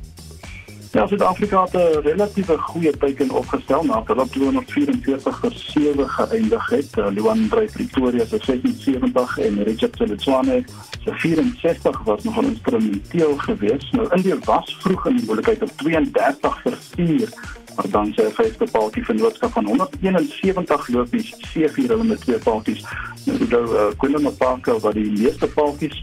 [0.93, 6.97] Ja, Suid-Afrika het 'n relatiewe goeie teiken opgestel na hulle 244 vir 7 geëindig het.
[6.99, 10.65] Uh, Luan Drey Pretoria se 76 en Richard Tseletswane
[11.05, 13.93] se 64 was nogal instrumenteel geweest.
[13.93, 17.29] Nou Indië was vroeg in die moeilikheid op 32 vir 4
[17.77, 22.85] maar dan sy vyfde paaltjie vennootskap van 171 lopies, seëvier hulle met twee paaltjies.
[23.25, 26.03] Nou Udo uh, Quinlan Mapaka wat die meeste paaltjies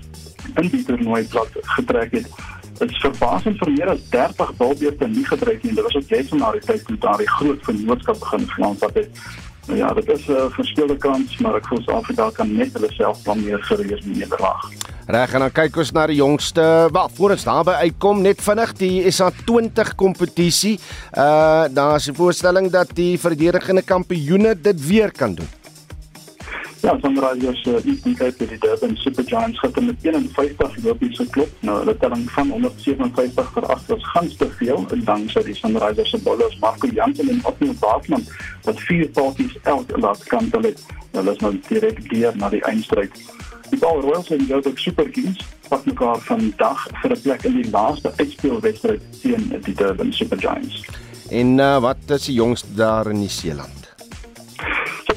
[0.55, 5.25] in die toernooi plat getrek het Dit is verbasend vir meer as 30 balbeurte nie
[5.25, 5.73] gedryf nie.
[5.73, 8.93] Dit was ook juist na die tyd toe daar die groot vennootskap begin Frans wat
[8.93, 9.09] het.
[9.67, 12.91] Nou ja, dit is 'n uh, verskillende kans, maar ek voel Suid-Afrika kan net hulle
[12.91, 14.69] self plan meer serieus nederlaag.
[15.07, 16.61] Reg en dan kyk ons na die jongste,
[16.91, 20.79] wel, voor ons daarby uitkom net vinnig die SA20 kompetisie.
[21.17, 25.56] Uh daar's 'n voorstelling dat die verdedigende kampioene dit weer kan doen.
[26.81, 31.17] Ja, Sunrisers uh, is nie kyk vir die Durban Super Giants het met 51 lopies
[31.17, 31.55] geklop.
[31.65, 35.55] Nou, hulle telling van 157 vir 8 was gans te veel en dan sou die
[35.57, 38.27] Sunrisers se bowlers Marco Jansen en Otto Baartman
[38.67, 40.83] wat vier paadjies elk laat kantel het.
[41.15, 43.17] Hulle is nou direk deur na die eindstryd.
[43.71, 47.69] Die Ball Royals en Joburg Super Kings pak mekaar vandag vir 'n plek in die
[47.71, 50.85] laaste uitspelwedstryd teen die Durban Super Giants.
[51.29, 53.77] En uh, wat is die jongste daar in Nieu-Seeland?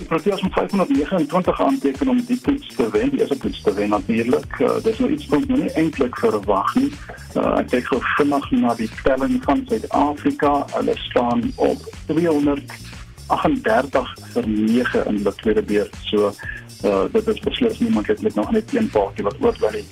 [0.00, 3.88] Die Proteas met 529 aanteken om die toets te wen, die eerste toets te wen
[3.88, 4.58] natuurlik.
[4.58, 6.88] Uh, dis nou iets wat nie eintlik verwag nie.
[7.36, 10.54] Uh, ek kyk gou vinnig na die telling van Suid-Afrika.
[10.72, 16.00] Hulle staan op 238 vir 9 in die tweede beurt.
[16.08, 19.84] So uh, dit is beslis nie maklik nog net een paartjie wat oorbly.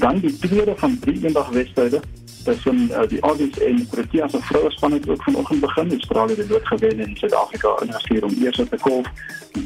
[0.00, 2.00] Dan die tweede van drie eendag wedstryde
[2.44, 5.90] tussen uh, die Aussies en Protea se vroue span het ook vanoggend begin.
[5.90, 9.06] Australië het dood gewen en Suid-Afrika ingestuur om eers te kolf.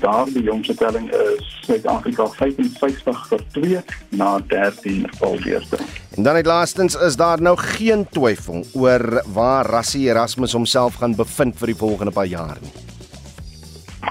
[0.00, 5.78] Daar die jongste telling is Suid-Afrika 55 vir 2 na 13 volbeurte.
[6.16, 11.14] En dan het laastens is daar nou geen twyfel oor waar Rassie Erasmus homself gaan
[11.14, 12.72] bevind vir die volgende paar jaar nie.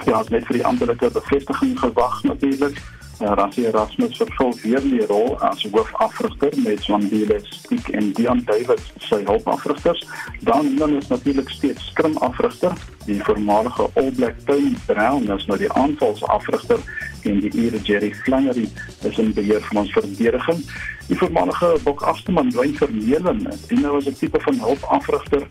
[0.05, 2.81] Ja, net vir die amptelike bevestiging gewag natuurlik.
[3.21, 8.89] Uh, Rassie Erasmus vervul weer die rol as hoofafrigter met Swandile Stiek en Dion Davids
[9.05, 10.01] sy hulpafrigters.
[10.41, 12.73] Dan dan is natuurlik steeds skrimafrigter,
[13.05, 16.81] die voormalige All Black Tony Brown is nou die aanvalsafrigter
[17.25, 18.67] en die Ire Jerry Flannery
[19.01, 20.63] is in beheer van ons verdediging.
[21.07, 25.43] Die voormalige Bok Afsteman Dwayne Vermeulen, die nou as 'n tipe van hulpafrigter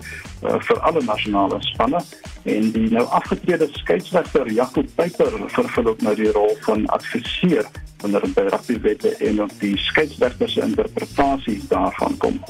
[0.43, 2.01] uh, vir alle nasionale spanne
[2.43, 7.67] en die nou afgetrede skeieregter Jacob Pieper vervul ook nou die rol van adviseur
[8.01, 12.41] wanneer dit by rugby-wette en op die skeieregter se interpretasie daarvan kom.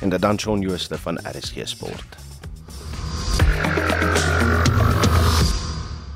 [0.00, 2.22] En dan Shaun Jooste van RSG Sport.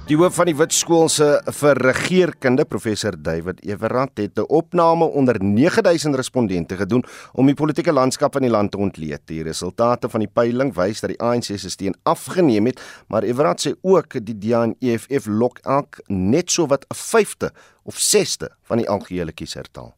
[0.06, 1.26] Die hoof van die Wit Skool se
[1.58, 7.92] vir regeringskunde, professor David Everard, het 'n opname onder 9000 respondente gedoen om die politieke
[7.92, 9.20] landskap van die land te ontleed.
[9.24, 13.66] Die resultate van die peiling wys dat die ANC se steun afgeneem het, maar Everard
[13.66, 17.50] sê ook die DA en EFF lok elk net so wat 'n vyfde
[17.82, 19.94] of sesde van die algehele kiesertaal.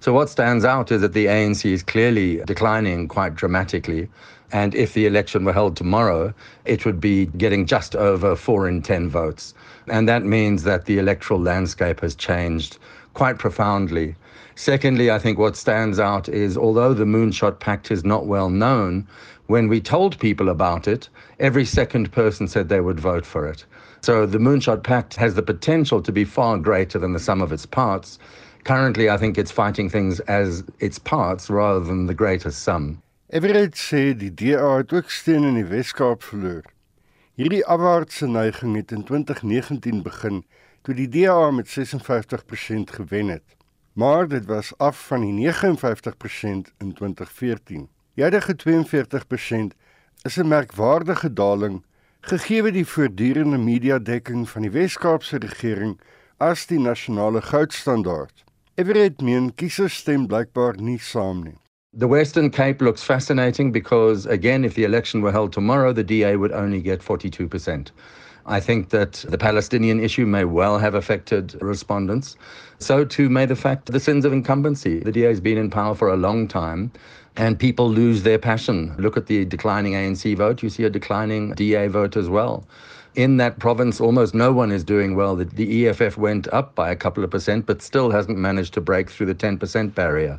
[0.00, 4.08] So what stands out is that the ANC is clearly declining quite dramatically.
[4.52, 6.34] And if the election were held tomorrow,
[6.64, 9.54] it would be getting just over four in 10 votes.
[9.88, 12.78] And that means that the electoral landscape has changed
[13.14, 14.16] quite profoundly.
[14.56, 19.06] Secondly, I think what stands out is although the Moonshot Pact is not well known,
[19.46, 21.08] when we told people about it,
[21.38, 23.64] every second person said they would vote for it.
[24.02, 27.52] So the Moonshot Pact has the potential to be far greater than the sum of
[27.52, 28.18] its parts.
[28.64, 33.02] Currently, I think it's fighting things as its parts rather than the greater sum.
[33.30, 36.64] Everett sê die DA het ook steun in die Wes-Kaap verloor.
[37.38, 40.40] Hierdie afwaartse neiging het in 2019 begin
[40.82, 43.54] toe die DA met 56% gewen het.
[43.94, 47.86] Maar dit was af van die 59% in 2014.
[48.18, 49.78] Die huidige 42%
[50.26, 51.84] is 'n merkwaardige daling
[52.20, 56.00] gegee die voortdurende media-dekking van die Wes-Kaapse regering
[56.36, 58.44] as die nasionale goudstandaard.
[58.74, 61.59] Everett meen kiesers stem blykbaar nie saam nie.
[61.92, 66.36] The Western Cape looks fascinating because, again, if the election were held tomorrow, the DA
[66.36, 67.90] would only get 42%.
[68.46, 72.36] I think that the Palestinian issue may well have affected respondents.
[72.78, 75.00] So too may the fact the sins of incumbency.
[75.00, 76.92] The DA has been in power for a long time
[77.36, 78.94] and people lose their passion.
[78.96, 82.64] Look at the declining ANC vote, you see a declining DA vote as well.
[83.14, 85.34] In that province, almost no one is doing well.
[85.36, 88.80] The, the EFF went up by a couple of percent, but still hasn't managed to
[88.80, 90.38] break through the 10% barrier.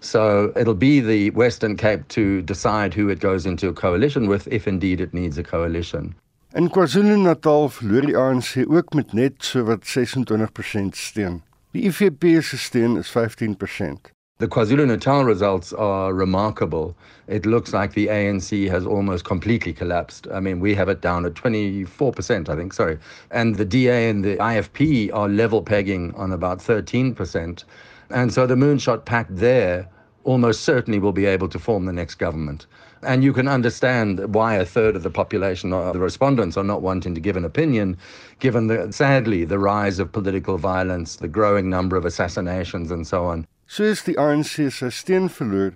[0.00, 4.48] So it'll be the Western Cape to decide who it goes into a coalition with,
[4.48, 6.14] if indeed it needs a coalition.
[6.54, 11.42] In KwaZulu-Natal verloor die ANC ook met net so wat 26% steun.
[11.70, 14.10] Die IFP se steun is 15%.
[14.40, 16.96] The KwaZulu-Natal results are remarkable.
[17.26, 20.28] It looks like the ANC has almost completely collapsed.
[20.32, 22.98] I mean, we have it down at 24%, I think, sorry.
[23.32, 27.64] And the DA and the IFP are level pegging on about 13%.
[28.10, 29.88] And so the Moonshot Pact there
[30.22, 32.66] almost certainly will be able to form the next government.
[33.02, 36.80] And you can understand why a third of the population or the respondents are not
[36.80, 37.98] wanting to give an opinion,
[38.38, 43.24] given the, sadly the rise of political violence, the growing number of assassinations, and so
[43.24, 43.44] on.
[43.68, 45.74] Soos die ANC se steun verloor,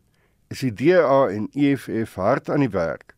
[0.48, 3.12] is die DA en EFF hard aan die werk.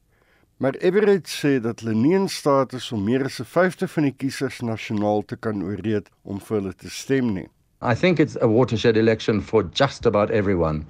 [0.59, 4.03] Maar Everett sê dat hulle nie in staat is om meer as 'n vyfde van
[4.09, 7.47] die kiesers nasionaal te kan ooreed om vir hulle te stem nie.
[7.83, 10.85] I think it's a watershed election for just about everyone.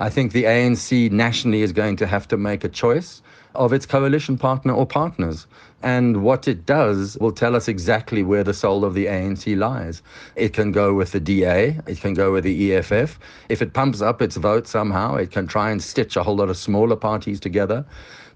[0.00, 3.22] I think the ANC nationally is going to have to make a choice
[3.54, 5.46] of its coalition partner or partners.
[5.82, 10.02] And what it does will tell us exactly where the soul of the ANC lies.
[10.34, 13.18] It can go with the DA, it can go with the EFF.
[13.48, 16.48] If it pumps up its vote somehow, it can try and stitch a whole lot
[16.48, 17.84] of smaller parties together.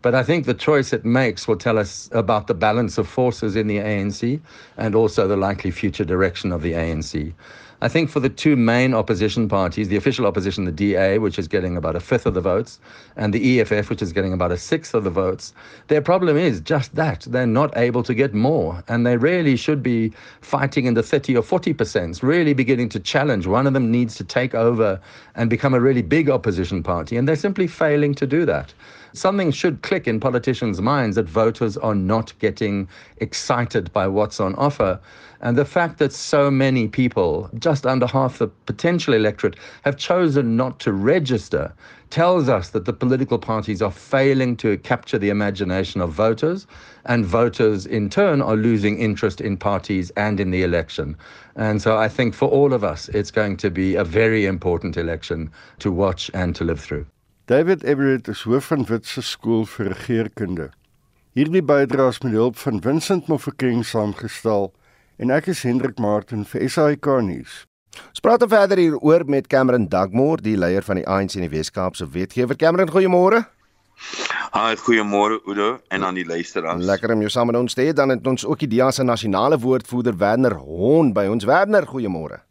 [0.03, 3.55] But I think the choice it makes will tell us about the balance of forces
[3.57, 4.41] in the ANC
[4.77, 7.33] and also the likely future direction of the ANC.
[7.83, 11.49] I think for the two main opposition parties, the official opposition, the DA, which is
[11.49, 12.79] getting about a fifth of the votes,
[13.17, 15.53] and the EFF, which is getting about a sixth of the votes,
[15.89, 17.23] their problem is just that.
[17.29, 18.85] They're not able to get more.
[18.87, 20.13] And they really should be
[20.43, 23.49] fighting in the 30 or 40%, really beginning to challenge.
[23.49, 25.01] One of them needs to take over
[25.35, 27.17] and become a really big opposition party.
[27.17, 28.73] And they're simply failing to do that
[29.13, 32.89] something should click in politicians' minds that voters are not getting
[33.19, 35.01] excited by what's on offer.
[35.41, 40.57] And the fact that so many people, just under half the potential electorate, have chosen
[40.57, 41.73] not to register
[42.11, 46.67] tells us that the political parties are failing to capture the imagination of voters,
[47.07, 51.17] and voters in turn are losing interest in parties and in the election.
[51.57, 54.97] And so I think for all of us, it's going to be a very important
[54.97, 57.07] election to watch and to live through.
[57.47, 60.69] David Everett is hoof van Witse Skool vir Regeringskunde.
[61.35, 64.69] Hierdie bydraes met hulp van Vincent Mofokeng saamgestel
[65.19, 67.57] en ek is Hendrik Martin vir SAK nuus.
[67.99, 71.51] Ons praat verder hier oor met Cameron Dugmore, die leier van die ANC in die
[71.51, 72.55] Wes-Kaapse wetgewer.
[72.55, 73.43] Cameron, goeiemôre.
[74.55, 76.87] Haai, goeiemôre Udo en aan die luisteraars.
[76.87, 77.91] Lekker om jou saam met ons te hê.
[77.91, 81.49] Dan het ons ook die DEA se nasionale woordvoerder Werner Hon by ons.
[81.49, 82.45] Werner, goeiemôre.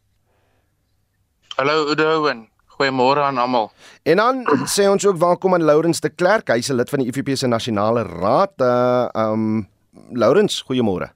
[1.55, 2.50] Hallo Udo en
[2.81, 3.67] Goeiemôre aan almal.
[4.09, 6.49] En dan sê ons ook welkom aan Lourens de Klerk.
[6.49, 8.53] Hy's 'n lid van die IFP se nasionale raad.
[8.57, 9.67] Uh um
[10.09, 11.11] Lourens, goeiemôre.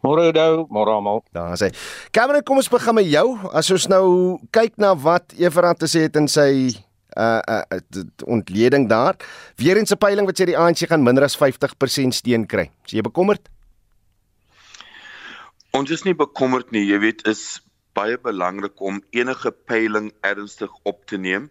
[0.00, 1.24] Môre Oudo, môre almal.
[1.32, 1.74] Daar sê.
[2.10, 3.38] Cameron, kom ons begin met jou.
[3.52, 6.70] As ons nou kyk na wat Everard te sê het in sy
[7.18, 9.16] uh uh ontleding daar.
[9.56, 12.70] Weer eens 'n peiling wat sê die ANC gaan minder as 50% steun kry.
[12.86, 13.48] Is jy bekommerd?
[15.72, 16.86] Ons is nie bekommerd nie.
[16.86, 17.60] Jy weet, is
[17.92, 21.50] baie belangrik om enige peiling ernstig op te neem.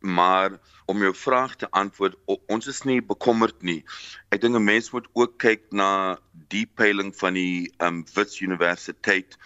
[0.00, 0.56] Maar
[0.88, 3.84] om jou vraag te antwoord, ons is nie bekommerd nie.
[4.32, 6.18] Ek dink 'n mens moet ook kyk na
[6.48, 9.36] die peiling van die um Wits Universiteit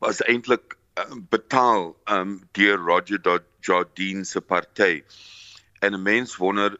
[0.00, 3.20] was eintlik um, betaal um deur Roger
[3.60, 5.02] Jardine se party.
[5.80, 6.76] En 'n mens wonder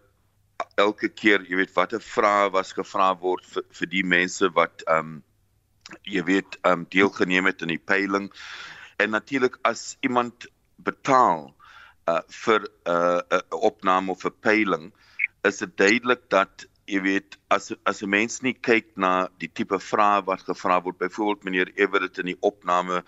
[0.77, 5.23] elke keer, jy weet, watter vrae was gevra word vir, vir die mense wat um
[6.05, 8.31] jy weet um deelgeneem het in die peiling
[9.01, 11.55] en natuurlik as iemand betaal
[12.11, 13.41] uh vir 'n uh, uh,
[13.71, 14.93] opname of 'n peiling
[15.43, 19.79] is dit duidelik dat jy weet as as 'n mens nie kyk na die tipe
[19.79, 23.03] vrae wat gevra word byvoorbeeld meneer Everett in die opname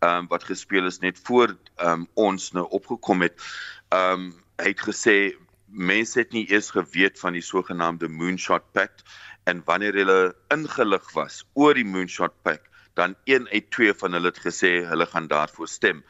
[0.00, 3.36] ehm um, wat gespeel is net voor ehm um, ons nou opgekom het
[3.90, 4.32] ehm um,
[4.62, 5.16] hy het gesê
[5.66, 9.04] mense het nie eers geweet van die sogenaamde moonshot pact
[9.44, 14.32] en wanneer hulle ingelig was oor die moonshot pact dan een uit twee van hulle
[14.32, 16.02] het gesê hulle gaan daarvoor stem.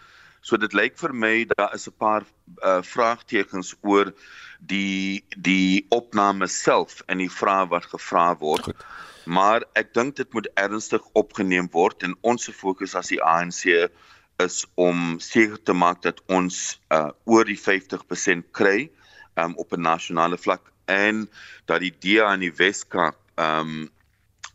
[0.46, 2.22] So dit lyk vir my daar is 'n paar
[2.62, 4.12] uh, vraagtekens oor
[4.60, 8.70] die die opname self en die vrae wat gevra word.
[8.70, 8.84] Goed.
[9.26, 13.90] Maar ek dink dit moet ernstig opgeneem word en ons fokus as die ANC
[14.38, 18.90] is om seker te maak dat ons uh, oor die 50% kry
[19.34, 21.26] um, op 'n nasionale vlak en
[21.66, 23.90] dat die DA in die Weskaap um,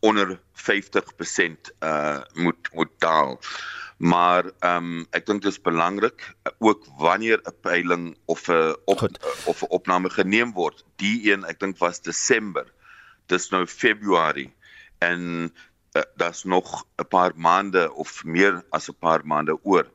[0.02, 3.40] onder 50% uh moet moet daal.
[3.98, 9.02] Maar ehm um, ek dink dit is belangrik ook wanneer 'n peiling of 'n op,
[9.02, 9.10] uh,
[9.46, 10.86] of 'n opname geneem word.
[10.96, 12.66] Die een ek dink was Desember.
[13.26, 14.54] Dis nou Februarie
[14.98, 15.54] en
[15.94, 19.86] uh, daar's nog 'n paar maande of meer as 'n paar maande oor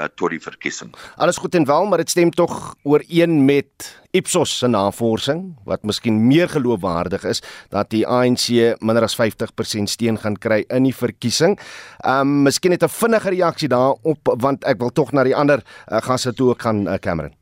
[0.00, 0.92] uh, tot die verkiesing.
[1.20, 6.16] Alles goed en wel, maar dit stem tog ooreen met Ipsos se navorsing wat miskien
[6.26, 8.48] meer geloofwaardig is dat die ANC
[8.80, 11.58] minder as 50% steun gaan kry in die verkiesing.
[12.06, 16.00] Um miskien net 'n vinnige reaksie daarop want ek wil tog na die ander uh,
[16.02, 17.34] gasse toe ook gaan uh, Cameron.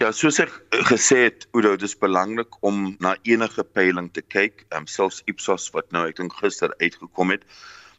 [0.00, 0.50] Ja, soos ek
[0.88, 5.92] gesê het, Oudo, dis belangrik om na enige peiling te kyk, um, selfs Ipsos wat
[5.92, 7.44] nou ek dink gister uitgekom het,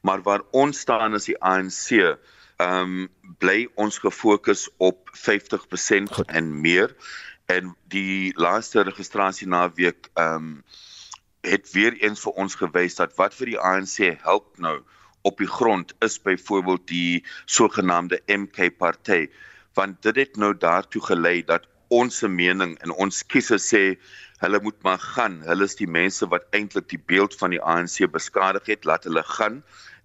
[0.01, 2.17] maar waar ons staan as die ANC
[2.57, 6.27] ehm um, bly ons gefokus op 50% Goed.
[6.27, 6.95] en meer.
[7.45, 10.63] En die laaste registrasie naweek ehm um,
[11.43, 14.77] het weer eens vir ons gewys dat wat vir die ANC help nou
[15.27, 19.27] op die grond is byvoorbeeld die sogenaamde MK party.
[19.73, 23.83] Want dit het nou daartoe gelei dat ons se mening en ons kiesers sê
[24.43, 25.41] hulle moet maar gaan.
[25.47, 29.23] Hulle is die mense wat eintlik die beeld van die ANC beskadig het laat hulle
[29.35, 29.63] gaan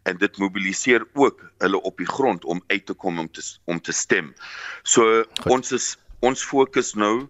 [0.09, 3.81] en dit mobiliseer ook hulle op die grond om uit te kom om te om
[3.81, 4.33] te stem.
[4.83, 5.51] So Goed.
[5.53, 5.89] ons is
[6.25, 7.29] ons fokus nou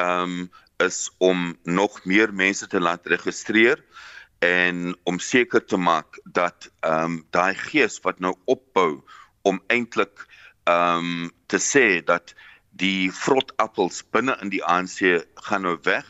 [0.00, 0.50] ehm um,
[0.80, 3.82] is om nog meer mense te laat registreer
[4.40, 9.02] en om seker te maak dat ehm um, daai gees wat nou opbou
[9.42, 10.24] om eintlik
[10.64, 12.34] ehm um, te sê dat
[12.80, 16.06] die vrotappels binne in die ANC gaan nou weg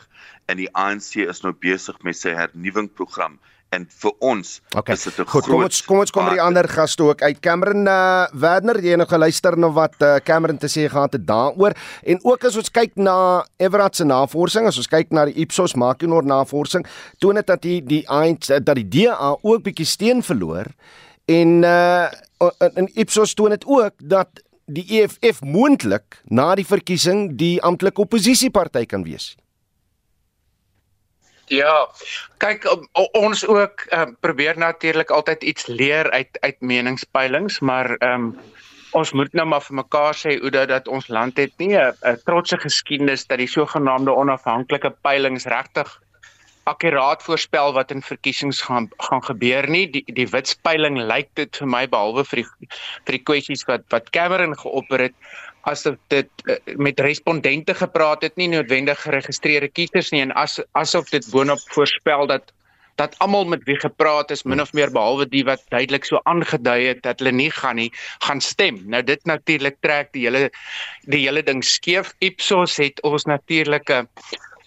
[0.46, 3.38] en die ANC is nou besig met sy hernuwingsprogram
[3.74, 4.94] en vir ons okay.
[4.94, 7.22] is dit 'n Goed, groot kom ons kom ons kom by die ander gaste ook
[7.22, 7.40] uit.
[7.40, 11.26] Cameron uh, Werner, jy het nog geluister na wat uh, Cameron te sê gehad het
[11.26, 15.38] daaroor en ook as ons kyk na Everard se navorsing, as ons kyk na die
[15.44, 16.86] Ipsos Makinor navorsing,
[17.18, 20.66] toon dit dat die die ANC dat die DA ook bietjie steen verloor
[21.26, 22.08] en uh
[22.74, 28.86] in Ipsos toon dit ook dat die EFF moontlik na die verkiesing die amptelike oppositieparty
[28.86, 29.36] kan wees.
[31.50, 31.88] Ja,
[32.38, 32.66] kyk
[33.18, 38.34] ons ook um, probeer natuurlik altyd iets leer uit uit meningspeilings, maar ehm um,
[38.90, 42.16] ons moet nou maar vir mekaar sê hoe dat, dat ons land het nie 'n
[42.24, 46.00] trotse geskiedenis dat die sogenaamde onafhanklike peilings regtig
[46.70, 49.86] akkuraat voorspel wat in verkiesings gaan gaan gebeur nie.
[49.90, 52.48] Die die witspeiling lyk dit vir my behalwe vir die
[53.06, 55.14] vir die kwessies wat wat Cameron geopper het
[55.68, 61.10] asof dit uh, met respondente gepraat het, nie noodwendig geregistreerde kiesers nie en as asof
[61.10, 62.52] dit boonop voorspel dat
[63.00, 66.80] dat almal met wie gepraat is min of meer behalwe die wat duidelik so aangedui
[66.90, 67.88] het dat hulle nie gaan nie
[68.26, 68.82] gaan stem.
[68.92, 70.50] Nou dit natuurlik trek die hele
[71.08, 72.12] die hele ding skeef.
[72.18, 74.04] Ipsos het ons natuurlike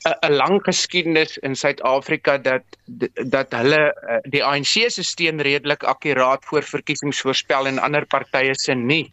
[0.03, 2.63] 'n lang geskiedenis in Suid-Afrika dat
[3.35, 8.55] dat hulle eh, die ANC se steun redelik akkuraat voor verkiesings voorspel en ander partye
[8.55, 9.11] se nie.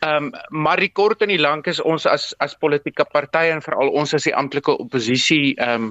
[0.00, 3.60] Ehm um, maar die kort en die lank is ons as as politieke partye en
[3.60, 5.90] veral ons as die amptelike oppositie ehm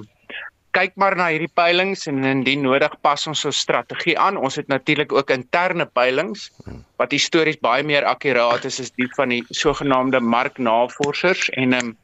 [0.74, 4.36] kyk maar na hierdie peilings en indien nodig pas ons ons strategie aan.
[4.38, 6.50] Ons het natuurlik ook interne peilings
[6.98, 11.96] wat histories baie meer akkuraat is as die van die sogenaamde marknavorsers en ehm um,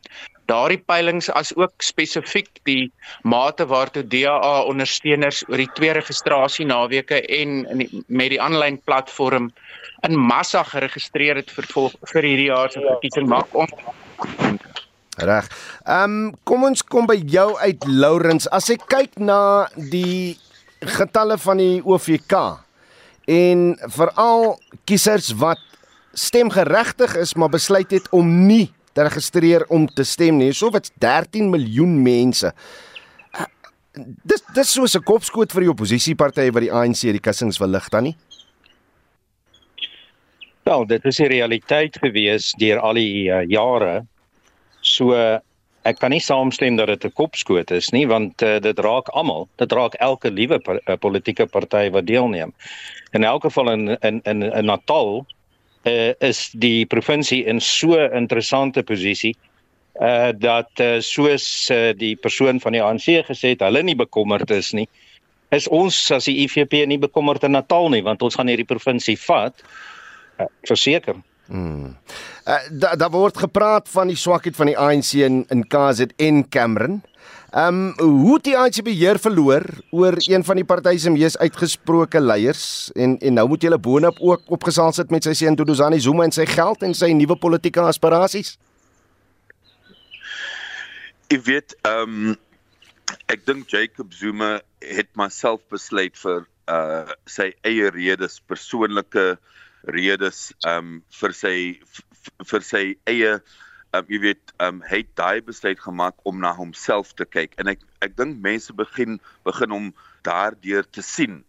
[0.47, 2.91] daardie peilings as ook spesifiek die
[3.23, 8.79] mate waartoe DA ondersteuners oor die twee registrasie naweke en in die, met die aanlyn
[8.87, 9.51] platform
[10.09, 11.67] in massa geregistreer het vir
[12.13, 13.73] vir hierdie jaar se verkiesing maak ons
[15.17, 15.49] Reg.
[15.89, 18.49] Ehm um, kom ons kom by jou uit Lourens.
[18.53, 20.37] As ek kyk na die
[20.85, 22.35] getalle van die OVK
[23.33, 23.63] en
[23.97, 25.63] veral kiesers wat
[26.17, 30.53] stemgeregtig is maar besluit het om nie te registreer om te stem nie.
[30.53, 32.53] So wat's 13 miljoen mense.
[33.97, 37.89] Dis dis soos 'n kopskoot vir die oppositiepartye wat die ANC die kussings wil lig
[37.89, 38.17] dan nie.
[40.67, 44.01] Wel, dit is die realiteit gewees deur al die uh, jare.
[44.83, 45.15] So
[45.87, 49.47] ek kan nie saamstem dat dit 'n kopskoot is nie want uh, dit raak almal.
[49.63, 52.51] Dit raak elke liewe uh, politieke party wat deelneem.
[53.15, 55.23] In elk geval in in in, in Natal
[55.87, 59.37] uh, is die provinsie in so 'n interessante posisie
[60.01, 64.51] uh dat uh, soos uh, die persoon van die ANC gesê het, hulle nie bekommerd
[64.51, 64.89] is nie.
[65.51, 69.17] Is ons as die IFP nie bekommerd in Natal nie want ons gaan hierdie provinsie
[69.17, 69.55] vat.
[70.37, 71.17] Uh, verseker.
[71.47, 71.97] Hmm.
[72.45, 77.03] Uh, daar da word gepraat van die swakheid van die ANC in in KZN Cameron.
[77.57, 82.21] Ehm um, hoe die ANC beheer verloor oor een van die partye se mees uitgesproke
[82.21, 86.01] leiers en en nou moet jy hulle boonop ook opgesaal sit met sy seun Duduzani
[86.01, 88.59] Zuma en sy geld en sy nuwe politieke aspirasies.
[91.31, 92.37] Ek weet ehm um,
[93.33, 99.37] ek dink Jacob Zuma het myself besluit vir uh sy eie redes, persoonlike
[99.87, 101.57] redes um, vir sy
[102.51, 103.37] vir sy eie
[103.95, 107.55] um, jy weet um hy het daai besluit gemaak om na homself te kyk.
[107.61, 109.93] En ek ek dink mense begin begin om
[110.27, 111.43] daardeur te sien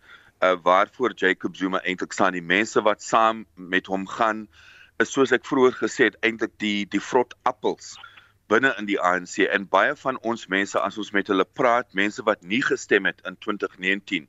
[0.46, 2.38] uh waarvoor Jacob Zuma eintlik staan.
[2.38, 4.46] Die mense wat saam met hom gaan
[5.02, 7.96] is soos ek vroeër gesê het eintlik die die vrot appels
[8.52, 12.24] binne in die ANC en baie van ons mense as ons met hulle praat mense
[12.30, 14.28] wat nie gestem het in 2019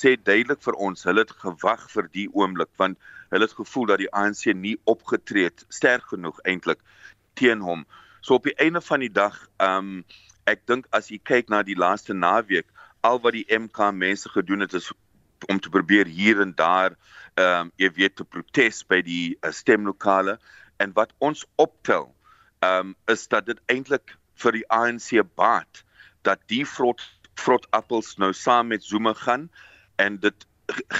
[0.00, 2.98] sê duidelik vir ons hulle het gewag vir die oomblik want
[3.32, 6.80] hulle het gevoel dat die ANC nie opgetree het sterk genoeg eintlik
[7.40, 7.86] teen hom.
[8.20, 10.04] So op die einde van die dag, ehm um,
[10.50, 12.66] ek dink as jy kyk na die laaste naweek,
[13.06, 14.90] al wat die MK mense gedoen het is
[15.50, 16.96] om te probeer hier en daar
[17.34, 20.36] ehm um, jy weet te protes by die uh, stemlokale
[20.82, 22.10] en wat ons optel
[22.60, 25.84] ehm um, is dat dit eintlik vir die ANC baat
[26.22, 27.02] dat die vrot
[27.40, 29.48] vrot appels nou saam met Zuma gaan
[29.96, 30.46] en dit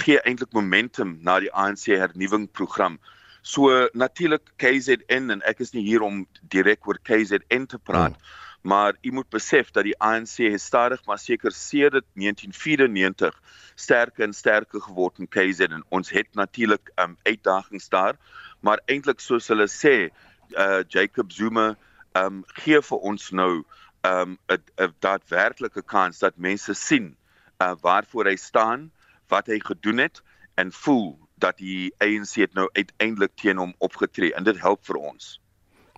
[0.03, 2.99] gee eintlik momentum na die ANC hernuwingsprogram.
[3.41, 8.69] So natuurlik KZN en ek is nie hier om direk oor KZN te praat, hmm.
[8.71, 13.35] maar u moet besef dat die ANC stadig maar seker sedert 1994
[13.75, 15.83] sterker en sterker geword in KZN.
[15.89, 18.15] Ons het natuurlik um, uitdagings daar,
[18.61, 20.11] maar eintlik soos hulle sê,
[20.55, 21.73] uh, Jacob Zuma
[22.15, 23.63] um, gee vir ons nou
[24.03, 24.37] 'n
[24.77, 27.15] um, daadwerklike kans dat mense sien
[27.59, 28.91] uh, waarvoor hy staan,
[29.31, 30.21] wat hy gedoen het
[30.59, 34.99] en voel dat die ANC het nou uiteindelik teen hom opgetree en dit help vir
[35.01, 35.39] ons.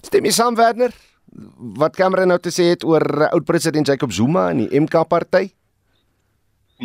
[0.06, 0.94] Stem jy saam Werner?
[1.80, 5.04] Wat Cameron nou te sê het oor uh, oud president Jacob Zuma en die MK
[5.10, 5.50] party?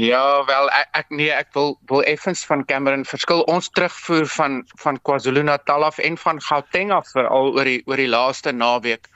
[0.00, 3.42] Ja, wel ek, ek nee, ek wil wil effens van Cameron verskil.
[3.52, 8.08] Ons terugvoer van van KwaZulu-Natal af en van Gauteng af al oor die oor die
[8.08, 9.10] laaste naweek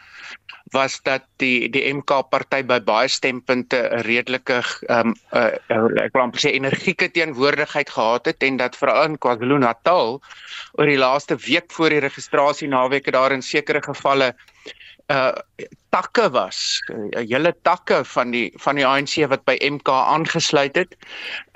[0.75, 5.57] was dat die die MK party by baie stempunte 'n redelike ehm um, uh,
[6.05, 11.01] ek wil amper sê energieke teenwoordigheid gehad het en dat veral in KwaZulu-Natal oor die
[11.01, 14.35] laaste week voor die registrasie naweke daar in sekere gevalle
[15.13, 15.33] uh
[15.95, 20.97] takke was, uh, hele takke van die van die ANC wat by MK aangesluit het.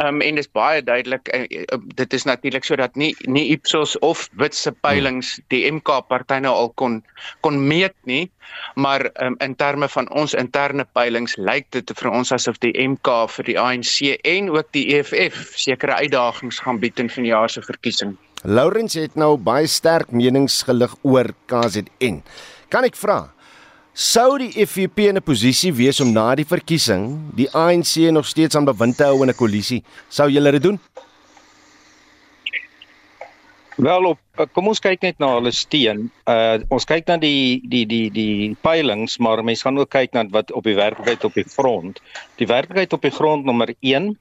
[0.04, 4.28] Um en dis baie duidelik uh, uh, dit is natuurlik sodat nie nie Ipsos of
[4.38, 7.00] Witse peilings die MK party nou al kon
[7.42, 8.28] kon meet nie,
[8.76, 13.26] maar um, in terme van ons interne peilings lyk dit vir ons asof die MK
[13.34, 18.14] vir die ANC en ook die EFF sekere uitdagings gaan bied in vanjaar se verkiesing.
[18.44, 22.22] Lawrence het nou baie sterk menings gelig oor KZN.
[22.70, 23.24] Kan ek vra
[23.98, 28.54] Sou die FVP in 'n posisie wees om na die verkiesing die ANC nog steeds
[28.54, 29.82] aan bewind te hou in 'n koalisie?
[30.08, 30.78] Sou julle dit doen?
[33.76, 34.18] Wel op
[34.52, 36.12] kom ons kyk net na hulle steen.
[36.26, 40.24] Uh ons kyk na die die die die peilings, maar mense gaan ook kyk na
[40.30, 42.00] wat op die werklikheid op die grond.
[42.36, 44.16] Die werklikheid op die grond nommer 1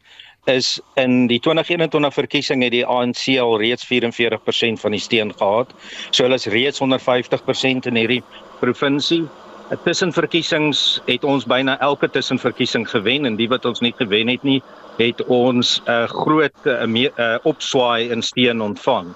[0.46, 5.70] is in die 2021 verkiesing het die ANC al reeds 44% van die steen gehad.
[6.10, 8.24] So hulle is reeds 150% in hierdie
[8.60, 9.28] provinsie.
[9.68, 14.62] Tussenverkiesings het ons byna elke tussenverkiesing gewen en die wat ons nie gewen het nie,
[14.96, 19.12] het ons 'n uh, groot uh, uh, opswaai in steen ontvang.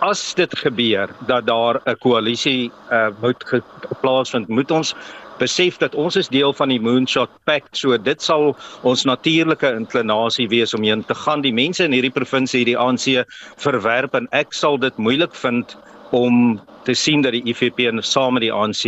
[0.00, 3.62] As dit gebeur dat daar 'n koalisie uh, moet
[4.00, 4.94] plaasvind, moet ons
[5.38, 10.48] besef dat ons is deel van die Moonshot Pact, so dit sal ons natuurlike inklinasie
[10.48, 11.40] wees om heen te gaan.
[11.40, 13.24] Die mense in hierdie provinsie, die ANC
[13.56, 15.76] verwerp en ek sal dit moeilik vind
[16.10, 18.84] om te sien dat die IFP en saam met die ANC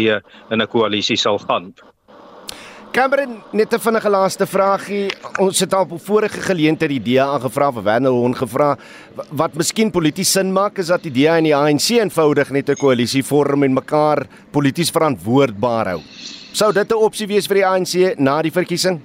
[0.51, 1.75] in 'n koalisie sal gaan.
[2.93, 5.13] Cameron, net 'n vinnige laaste vraagie.
[5.39, 8.77] Ons het al op vorige geleenthede die DA aangevra vir Werner Hon gevra
[9.31, 12.75] wat miskien polities sin maak is dat die DA en die ANC eenvoudig net 'n
[12.75, 16.01] koalisie vorm en mekaar polities verantwoordbaar hou.
[16.53, 19.01] Sou dit 'n opsie wees vir die ANC na die verkiesing?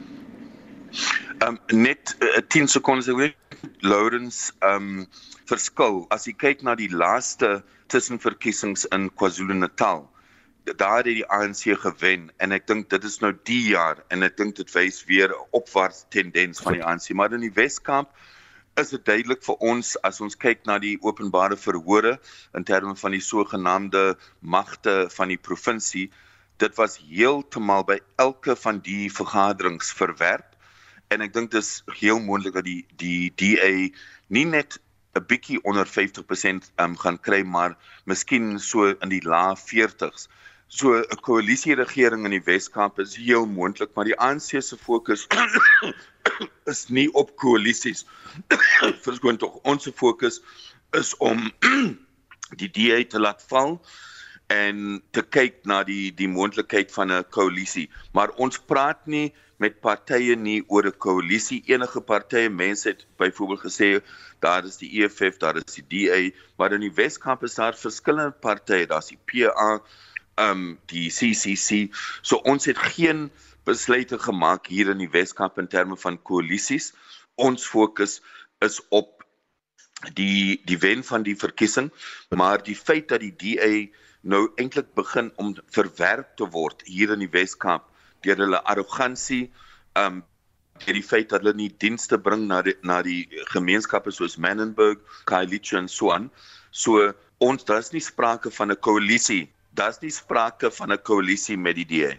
[1.48, 3.36] Um net uh, 10 sekondes ek
[3.82, 5.06] Lawrence um
[5.46, 10.06] verskil as jy kyk na die laaste tussenverkiesings in KwaZulu-Natal.
[10.76, 14.38] Daar het die ANC gewen en ek dink dit is nou die jaar en ek
[14.38, 18.10] dink dit wys weer 'n opwaartse tendens van die ANC, maar in die Wes-Kaap
[18.82, 22.18] is dit duidelik vir ons as ons kyk na die openbare verhore
[22.58, 26.10] in terme van die sogenaamde magte van die provinsie,
[26.58, 30.56] dit was heeltemal by elke van die vergaderings verwerp.
[31.12, 33.72] En ek dink dit is heel moontlik dat die die DA
[34.28, 34.80] nie net
[35.16, 40.28] 'n bietjie onder 50% um, gaan kry maar miskien so in die lae 40s.
[40.68, 45.28] So 'n koalisieregering in die Wes-Kaap is heel moontlik, maar die ANC se fokus
[46.72, 48.06] is nie op koalisies.
[49.06, 50.42] Verskoon tog, ons fokus
[50.92, 51.52] is om
[52.62, 53.80] die DA te laat val
[54.54, 57.90] en te kyk na die die moontlikheid van 'n koalisie.
[58.14, 61.64] Maar ons praat nie met partye nie oor 'n koalisie.
[61.68, 64.02] Enige partye, mense het byvoorbeeld gesê
[64.40, 68.32] daar is die EFF, daar is die DA, maar in die Weskaap is daar verskillende
[68.32, 69.82] partye, daar's die PA,
[70.36, 71.90] ehm um, die CCC.
[72.22, 73.32] So ons het geen
[73.64, 76.94] besluite gemaak hier in die Weskaap in terme van koalisies.
[77.36, 78.22] Ons fokus
[78.60, 79.24] is op
[80.14, 81.92] die die wen van die verkiesing,
[82.30, 83.88] maar die feit dat die DA
[84.26, 87.86] nou eintlik begin om verwerp te word hier in die Weskaap
[88.26, 89.44] deur hulle arrogansie
[90.02, 90.24] um
[90.84, 93.24] deur die feit dat hulle nie dienste bring na die, na die
[93.54, 95.00] gemeenskappe soos Menenberg,
[95.30, 96.26] Khayelitsha en so aan.
[96.72, 99.48] So ons daar's nie sprake van 'n koalisie.
[99.72, 102.12] Daar's nie sprake van 'n koalisie met die DA.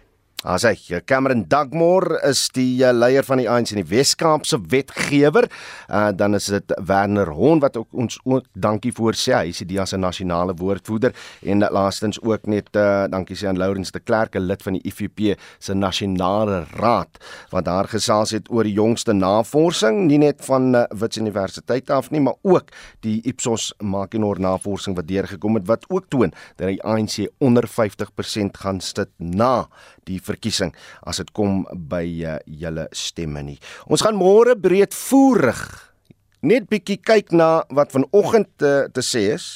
[0.45, 0.75] As hy
[1.09, 5.47] Cameron Dugmore is die uh, leier van die ANC in die Wes-Kaapse wetgewer,
[5.89, 9.33] uh, dan is dit Werner Hon wat ook ons ook dankie voor sê.
[9.33, 11.15] Hy is die DA se nasionale woordvoerder.
[11.41, 14.83] En laastens ook net uh, dankie sê aan Lawrence de Klerk, 'n lid van die
[14.85, 17.17] IFP se nasionale raad
[17.49, 22.11] wat daar gesels het oor die jongste navorsing, nie net van uh, Wits Universiteit af
[22.11, 22.69] nie, maar ook
[23.01, 26.29] die Ipsos Makinor navorsing wat deurgekom het wat ook toon
[26.61, 29.65] dat die ANC onder 50% gaan sit na
[30.07, 30.73] die verkiesing
[31.07, 33.57] as dit kom by uh, julle stemme nie.
[33.87, 35.63] Ons gaan môre breedvoerig
[36.47, 39.47] net bietjie kyk na wat vanoggend te, uh, te sê is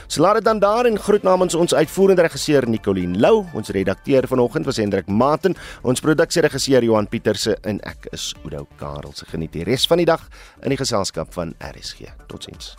[0.08, 4.28] So laat dit dan daar en groet namens ons uitvoerende regisseur Nicoline Lou, ons redakteur
[4.28, 9.14] vanoggend was Hendrik Maten, ons produksieregisseur Johan Pieterse en ek is Oudo Karel.
[9.16, 10.28] Se geniet die res van die dag
[10.62, 12.14] in die geselskap van RSG.
[12.28, 12.76] Totsiens.